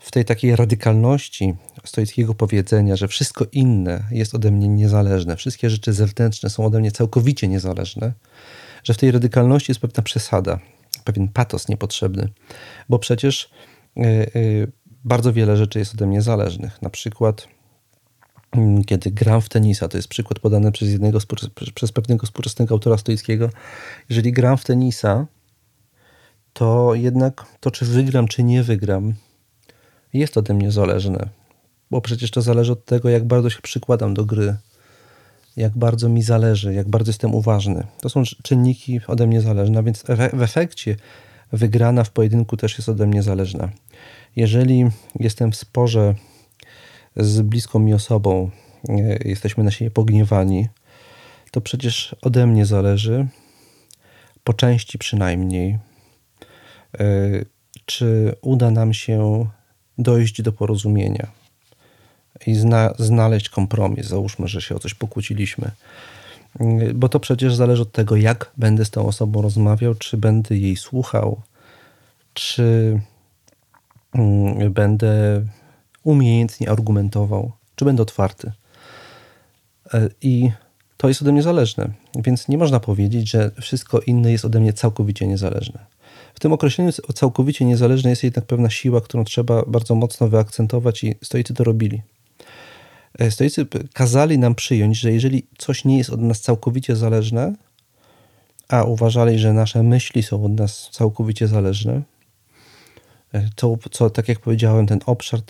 w 0.00 0.10
tej 0.10 0.24
takiej 0.24 0.56
radykalności 0.56 1.54
stoickiego 1.84 2.34
powiedzenia, 2.34 2.96
że 2.96 3.08
wszystko 3.08 3.46
inne 3.52 4.04
jest 4.10 4.34
ode 4.34 4.50
mnie 4.50 4.68
niezależne, 4.68 5.36
wszystkie 5.36 5.70
rzeczy 5.70 5.92
zewnętrzne 5.92 6.50
są 6.50 6.66
ode 6.66 6.80
mnie 6.80 6.92
całkowicie 6.92 7.48
niezależne, 7.48 8.12
że 8.84 8.94
w 8.94 8.98
tej 8.98 9.10
radykalności 9.10 9.70
jest 9.70 9.80
pewna 9.80 10.02
przesada, 10.02 10.58
pewien 11.04 11.28
patos 11.28 11.68
niepotrzebny, 11.68 12.28
bo 12.88 12.98
przecież 12.98 13.50
yy, 13.96 14.30
yy, 14.34 14.72
bardzo 15.04 15.32
wiele 15.32 15.56
rzeczy 15.56 15.78
jest 15.78 15.94
ode 15.94 16.06
mnie 16.06 16.22
zależnych. 16.22 16.82
Na 16.82 16.90
przykład, 16.90 17.48
mm, 18.52 18.84
kiedy 18.84 19.10
gram 19.10 19.40
w 19.40 19.48
tenisa, 19.48 19.88
to 19.88 19.98
jest 19.98 20.08
przykład 20.08 20.38
podany 20.38 20.72
przez 20.72 20.88
jednego, 20.88 21.18
przez 21.74 21.92
pewnego 21.92 22.26
współczesnego 22.26 22.74
autora 22.74 22.98
stoickiego. 22.98 23.50
Jeżeli 24.08 24.32
gram 24.32 24.56
w 24.56 24.64
tenisa, 24.64 25.26
to 26.52 26.94
jednak 26.94 27.44
to, 27.60 27.70
czy 27.70 27.84
wygram, 27.84 28.28
czy 28.28 28.42
nie 28.42 28.62
wygram, 28.62 29.14
jest 30.12 30.36
ode 30.36 30.54
mnie 30.54 30.70
zależne. 30.70 31.28
Bo 31.90 32.00
przecież 32.00 32.30
to 32.30 32.42
zależy 32.42 32.72
od 32.72 32.84
tego, 32.84 33.08
jak 33.08 33.24
bardzo 33.24 33.50
się 33.50 33.62
przykładam 33.62 34.14
do 34.14 34.24
gry, 34.24 34.56
jak 35.56 35.78
bardzo 35.78 36.08
mi 36.08 36.22
zależy, 36.22 36.74
jak 36.74 36.88
bardzo 36.88 37.10
jestem 37.10 37.34
uważny. 37.34 37.86
To 38.00 38.08
są 38.08 38.22
czynniki 38.42 39.00
ode 39.06 39.26
mnie 39.26 39.40
zależne, 39.40 39.82
więc 39.82 40.04
w 40.32 40.42
efekcie 40.42 40.96
wygrana 41.52 42.04
w 42.04 42.10
pojedynku 42.10 42.56
też 42.56 42.78
jest 42.78 42.88
ode 42.88 43.06
mnie 43.06 43.22
zależna. 43.22 43.68
Jeżeli 44.36 44.84
jestem 45.20 45.52
w 45.52 45.56
sporze 45.56 46.14
z 47.16 47.42
bliską 47.42 47.78
mi 47.78 47.94
osobą, 47.94 48.50
e, 48.88 49.28
jesteśmy 49.28 49.64
na 49.64 49.70
siebie 49.70 49.90
pogniewani, 49.90 50.68
to 51.50 51.60
przecież 51.60 52.16
ode 52.22 52.46
mnie 52.46 52.66
zależy, 52.66 53.26
po 54.44 54.54
części 54.54 54.98
przynajmniej, 54.98 55.78
e, 56.98 57.08
czy 57.86 58.34
uda 58.42 58.70
nam 58.70 58.94
się 58.94 59.46
dojść 60.02 60.42
do 60.42 60.52
porozumienia 60.52 61.26
i 62.46 62.54
zna, 62.54 62.94
znaleźć 62.98 63.48
kompromis. 63.48 64.06
Załóżmy, 64.06 64.48
że 64.48 64.62
się 64.62 64.74
o 64.74 64.78
coś 64.78 64.94
pokłóciliśmy. 64.94 65.70
E, 66.60 66.94
bo 66.94 67.08
to 67.08 67.20
przecież 67.20 67.54
zależy 67.54 67.82
od 67.82 67.92
tego, 67.92 68.16
jak 68.16 68.52
będę 68.56 68.84
z 68.84 68.90
tą 68.90 69.06
osobą 69.06 69.42
rozmawiał, 69.42 69.94
czy 69.94 70.16
będę 70.16 70.56
jej 70.56 70.76
słuchał, 70.76 71.40
czy 72.34 73.00
Mm, 74.14 74.72
będę 74.72 75.44
umiejętnie 76.04 76.70
argumentował, 76.70 77.52
czy 77.76 77.84
będę 77.84 78.02
otwarty. 78.02 78.52
E, 79.94 80.08
I 80.22 80.50
to 81.00 81.08
jest 81.08 81.22
ode 81.22 81.32
mnie 81.32 81.42
zależne, 81.42 81.90
więc 82.14 82.48
nie 82.48 82.58
można 82.58 82.80
powiedzieć, 82.80 83.30
że 83.30 83.50
wszystko 83.60 84.00
inne 84.00 84.32
jest 84.32 84.44
ode 84.44 84.60
mnie 84.60 84.72
całkowicie 84.72 85.26
niezależne. 85.26 85.86
W 86.34 86.40
tym 86.40 86.52
określeniu 86.52 86.92
całkowicie 87.14 87.64
niezależne 87.64 88.10
jest 88.10 88.24
jednak 88.24 88.44
pewna 88.44 88.70
siła, 88.70 89.00
którą 89.00 89.24
trzeba 89.24 89.62
bardzo 89.66 89.94
mocno 89.94 90.28
wyakcentować 90.28 91.04
i 91.04 91.14
stoicy 91.22 91.54
to 91.54 91.64
robili. 91.64 92.02
E, 93.18 93.30
stoicy 93.30 93.66
kazali 93.92 94.38
nam 94.38 94.54
przyjąć, 94.54 94.98
że 94.98 95.12
jeżeli 95.12 95.46
coś 95.58 95.84
nie 95.84 95.98
jest 95.98 96.10
od 96.10 96.20
nas 96.20 96.40
całkowicie 96.40 96.96
zależne, 96.96 97.54
a 98.68 98.84
uważali, 98.84 99.38
że 99.38 99.52
nasze 99.52 99.82
myśli 99.82 100.22
są 100.22 100.44
od 100.44 100.52
nas 100.52 100.88
całkowicie 100.92 101.48
zależne, 101.48 102.02
to, 103.54 103.76
co, 103.90 104.10
tak 104.10 104.28
jak 104.28 104.40
powiedziałem, 104.40 104.86
ten 104.86 105.00
obszar 105.06 105.40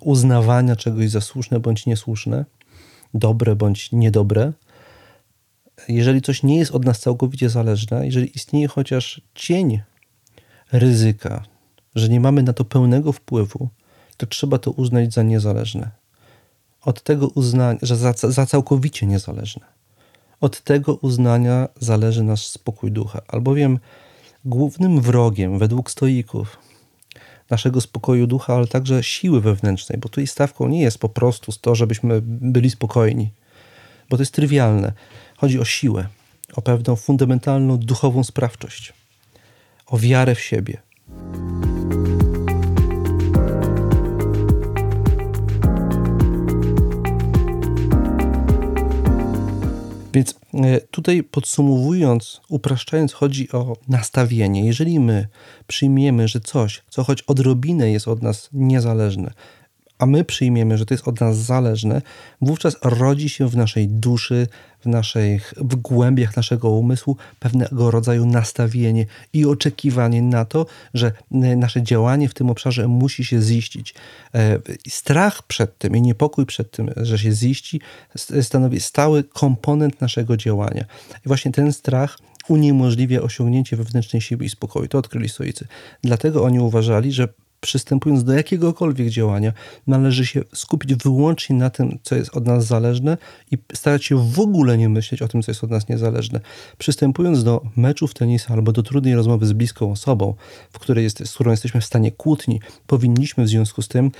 uznawania 0.00 0.76
czegoś 0.76 1.10
za 1.10 1.20
słuszne 1.20 1.60
bądź 1.60 1.86
niesłuszne, 1.86 2.44
dobre 3.14 3.56
bądź 3.56 3.92
niedobre, 3.92 4.52
jeżeli 5.88 6.22
coś 6.22 6.42
nie 6.42 6.58
jest 6.58 6.70
od 6.70 6.84
nas 6.84 7.00
całkowicie 7.00 7.50
zależne, 7.50 8.06
jeżeli 8.06 8.36
istnieje 8.36 8.68
chociaż 8.68 9.20
cień 9.34 9.80
ryzyka, 10.72 11.44
że 11.94 12.08
nie 12.08 12.20
mamy 12.20 12.42
na 12.42 12.52
to 12.52 12.64
pełnego 12.64 13.12
wpływu, 13.12 13.68
to 14.16 14.26
trzeba 14.26 14.58
to 14.58 14.70
uznać 14.70 15.12
za 15.12 15.22
niezależne. 15.22 15.90
Od 16.82 17.02
tego 17.02 17.28
uznania, 17.28 17.78
że 17.82 17.96
za, 17.96 18.12
za 18.12 18.46
całkowicie 18.46 19.06
niezależne. 19.06 19.66
Od 20.40 20.60
tego 20.60 20.94
uznania 20.94 21.68
zależy 21.80 22.22
nasz 22.22 22.46
spokój 22.46 22.92
ducha, 22.92 23.20
albowiem 23.28 23.78
głównym 24.44 25.00
wrogiem 25.00 25.58
według 25.58 25.90
stoików 25.90 26.58
naszego 27.50 27.80
spokoju 27.80 28.26
ducha, 28.26 28.54
ale 28.54 28.66
także 28.66 29.02
siły 29.02 29.40
wewnętrznej, 29.40 29.98
bo 29.98 30.08
tutaj 30.08 30.26
stawką 30.26 30.68
nie 30.68 30.82
jest 30.82 30.98
po 30.98 31.08
prostu 31.08 31.52
to, 31.60 31.74
żebyśmy 31.74 32.20
byli 32.22 32.70
spokojni, 32.70 33.30
bo 34.10 34.16
to 34.16 34.22
jest 34.22 34.34
trywialne. 34.34 34.92
Chodzi 35.36 35.60
o 35.60 35.64
siłę, 35.64 36.06
o 36.54 36.62
pewną 36.62 36.96
fundamentalną 36.96 37.78
duchową 37.78 38.24
sprawczość, 38.24 38.92
o 39.86 39.98
wiarę 39.98 40.34
w 40.34 40.40
siebie. 40.40 40.78
Więc 50.14 50.34
e, 50.54 50.80
tutaj 50.80 51.22
podsumowując, 51.22 52.40
upraszczając, 52.48 53.12
chodzi 53.12 53.52
o 53.52 53.76
nastawienie. 53.88 54.66
Jeżeli 54.66 55.00
my 55.00 55.28
przyjmiemy, 55.66 56.28
że 56.28 56.40
coś, 56.40 56.82
co 56.88 57.04
choć 57.04 57.22
odrobinę 57.22 57.90
jest 57.90 58.08
od 58.08 58.22
nas 58.22 58.48
niezależne, 58.52 59.32
a 59.98 60.06
my 60.06 60.24
przyjmiemy, 60.24 60.78
że 60.78 60.86
to 60.86 60.94
jest 60.94 61.08
od 61.08 61.20
nas 61.20 61.36
zależne, 61.36 62.02
wówczas 62.40 62.76
rodzi 62.82 63.28
się 63.28 63.48
w 63.48 63.56
naszej 63.56 63.88
duszy, 63.88 64.46
w, 64.80 64.86
naszych, 64.86 65.54
w 65.56 65.76
głębiach 65.76 66.36
naszego 66.36 66.70
umysłu 66.70 67.16
pewnego 67.40 67.90
rodzaju 67.90 68.26
nastawienie 68.26 69.06
i 69.32 69.46
oczekiwanie 69.46 70.22
na 70.22 70.44
to, 70.44 70.66
że 70.94 71.12
nasze 71.30 71.82
działanie 71.82 72.28
w 72.28 72.34
tym 72.34 72.50
obszarze 72.50 72.88
musi 72.88 73.24
się 73.24 73.42
ziścić. 73.42 73.94
E, 74.34 74.58
strach 74.88 75.42
przed 75.42 75.78
tym 75.78 75.96
i 75.96 76.02
niepokój 76.02 76.46
przed 76.46 76.70
tym, 76.70 76.90
że 76.96 77.18
się 77.18 77.32
ziści, 77.32 77.80
stanowi 78.42 78.80
stały 78.80 79.24
komponent 79.24 80.00
naszego 80.00 80.36
działania. 80.36 80.84
I 81.26 81.28
właśnie 81.28 81.52
ten 81.52 81.72
strach 81.72 82.18
uniemożliwia 82.48 83.20
osiągnięcie 83.20 83.76
wewnętrznej 83.76 84.22
siły 84.22 84.44
i 84.44 84.48
spokoju. 84.48 84.88
To 84.88 84.98
odkryli 84.98 85.28
stoicy. 85.28 85.66
Dlatego 86.02 86.44
oni 86.44 86.60
uważali, 86.60 87.12
że 87.12 87.28
przystępując 87.66 88.24
do 88.24 88.32
jakiegokolwiek 88.32 89.08
działania, 89.08 89.52
należy 89.86 90.26
się 90.26 90.42
skupić 90.54 90.94
wyłącznie 90.94 91.56
na 91.56 91.70
tym, 91.70 91.98
co 92.02 92.16
jest 92.16 92.36
od 92.36 92.46
nas 92.46 92.66
zależne 92.66 93.16
i 93.50 93.58
starać 93.74 94.04
się 94.04 94.30
w 94.32 94.40
ogóle 94.40 94.78
nie 94.78 94.88
myśleć 94.88 95.22
o 95.22 95.28
tym, 95.28 95.42
co 95.42 95.50
jest 95.50 95.64
od 95.64 95.70
nas 95.70 95.88
niezależne. 95.88 96.40
Przystępując 96.78 97.44
do 97.44 97.62
meczów 97.76 98.14
tenisa 98.14 98.54
albo 98.54 98.72
do 98.72 98.82
trudnej 98.82 99.14
rozmowy 99.14 99.46
z 99.46 99.52
bliską 99.52 99.92
osobą, 99.92 100.34
w 100.72 100.78
której 100.78 101.04
jest, 101.04 101.28
z 101.28 101.34
którą 101.34 101.50
jesteśmy 101.50 101.80
w 101.80 101.84
stanie 101.84 102.12
kłótni, 102.12 102.60
powinniśmy 102.86 103.44
w 103.44 103.48
związku 103.48 103.82
z 103.82 103.88
tym 103.88 104.10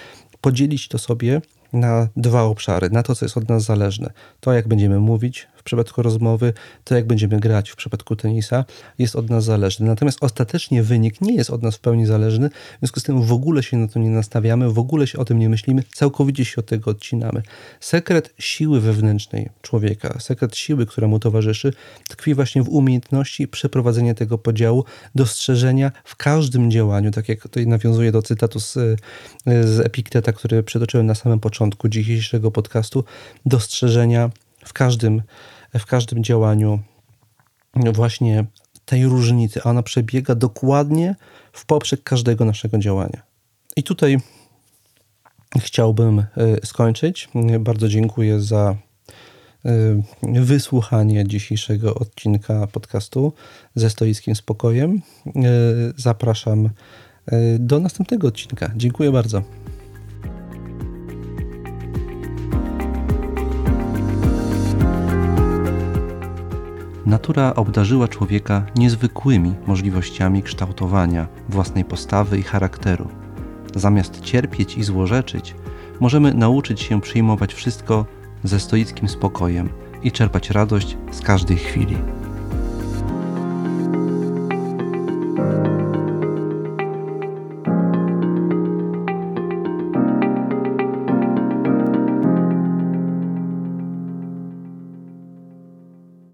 podzielić 0.41 0.89
to 0.89 0.99
sobie 0.99 1.41
na 1.77 2.09
dwa 2.17 2.43
obszary, 2.43 2.91
na 2.91 3.03
to, 3.03 3.15
co 3.15 3.25
jest 3.25 3.37
od 3.37 3.49
nas 3.49 3.63
zależne. 3.63 4.11
To, 4.41 4.53
jak 4.53 4.69
będziemy 4.69 4.99
mówić, 4.99 5.49
przypadku 5.67 6.03
rozmowy, 6.03 6.53
to 6.85 6.95
jak 6.95 7.07
będziemy 7.07 7.41
grać 7.41 7.71
w 7.71 7.77
przypadku 7.77 8.17
tenisa, 8.17 8.65
jest 8.99 9.17
od 9.17 9.31
nas 9.31 9.45
zależny. 9.45 9.87
Natomiast 9.87 10.19
ostatecznie 10.21 10.83
wynik 10.83 11.21
nie 11.21 11.35
jest 11.35 11.51
od 11.51 11.63
nas 11.63 11.77
w 11.77 11.81
pełni 11.81 12.07
zależny, 12.07 12.49
w 12.49 12.79
związku 12.79 13.01
z 13.01 13.03
tym 13.03 13.23
w 13.23 13.33
ogóle 13.33 13.63
się 13.63 13.77
na 13.77 13.89
to 13.89 13.99
nie 13.99 14.11
nastawiamy, 14.11 14.71
w 14.71 14.79
ogóle 14.79 15.07
się 15.07 15.19
o 15.19 15.25
tym 15.25 15.39
nie 15.39 15.49
myślimy, 15.49 15.83
całkowicie 15.95 16.45
się 16.45 16.57
od 16.59 16.67
tego 16.67 16.91
odcinamy. 16.91 17.43
Sekret 17.81 18.35
siły 18.39 18.81
wewnętrznej 18.81 19.49
człowieka, 19.63 20.21
sekret 20.21 20.57
siły, 20.57 20.87
która 20.87 21.09
mu 21.09 21.19
towarzyszy, 21.19 21.73
tkwi 22.09 22.35
właśnie 22.35 22.63
w 22.63 22.69
umiejętności 22.69 23.49
przeprowadzenia 23.49 24.15
tego 24.15 24.39
podziału, 24.39 24.85
dostrzeżenia 25.15 25.93
w 26.05 26.17
każdym 26.17 26.71
działaniu, 26.71 27.11
tak 27.11 27.29
jak 27.29 27.41
tutaj 27.41 27.67
nawiązuję 27.67 28.13
do 28.13 28.23
cytatu 28.23 28.61
z, 28.61 28.75
z 29.47 29.81
Epikteta, 29.81 30.33
który 30.33 30.63
przytoczyłem 30.63 31.07
na 31.07 31.15
samym 31.15 31.41
początku 31.41 31.66
dzisiejszego 31.89 32.51
podcastu, 32.51 33.05
dostrzeżenia 33.47 34.31
w 34.65 34.73
każdym 34.73 35.23
w 35.79 35.87
każdym 35.87 36.25
działaniu 36.25 36.81
właśnie 37.93 38.45
tej 38.85 39.05
różnicy, 39.05 39.63
ona 39.63 39.83
przebiega 39.83 40.35
dokładnie 40.35 41.15
w 41.53 41.67
poprzek 41.67 42.03
każdego 42.03 42.45
naszego 42.45 42.79
działania. 42.79 43.23
I 43.77 43.83
tutaj 43.83 44.19
chciałbym 45.61 46.19
e, 46.19 46.27
skończyć. 46.65 47.29
Bardzo 47.61 47.89
dziękuję 47.89 48.41
za 48.41 48.77
e, 49.65 50.43
wysłuchanie 50.43 51.27
dzisiejszego 51.27 51.95
odcinka 51.95 52.67
podcastu 52.67 53.33
ze 53.75 53.91
stoickim 53.91 54.37
spokojem. 54.37 55.03
E, 55.27 55.31
zapraszam 55.97 56.71
do 57.59 57.79
następnego 57.79 58.29
odcinka. 58.29 58.73
Dziękuję 58.77 59.13
bardzo. 59.13 59.43
Natura 67.07 67.55
obdarzyła 67.55 68.09
człowieka 68.09 68.67
niezwykłymi 68.77 69.55
możliwościami 69.67 70.43
kształtowania 70.43 71.27
własnej 71.49 71.85
postawy 71.85 72.39
i 72.39 72.43
charakteru. 72.43 73.09
Zamiast 73.75 74.21
cierpieć 74.21 74.79
i 74.79 74.83
złorzeczyć, 74.85 75.55
możemy 76.01 76.35
nauczyć 76.35 76.81
się 76.81 77.01
przyjmować 77.01 77.55
wszystko 77.55 78.07
ze 78.45 78.61
stoickim 78.61 79.09
spokojem 79.09 79.69
i 80.03 80.13
czerpać 80.13 80.51
radość 80.51 80.97
z 81.11 81.21
każdej 81.21 81.57
chwili. 81.57 81.97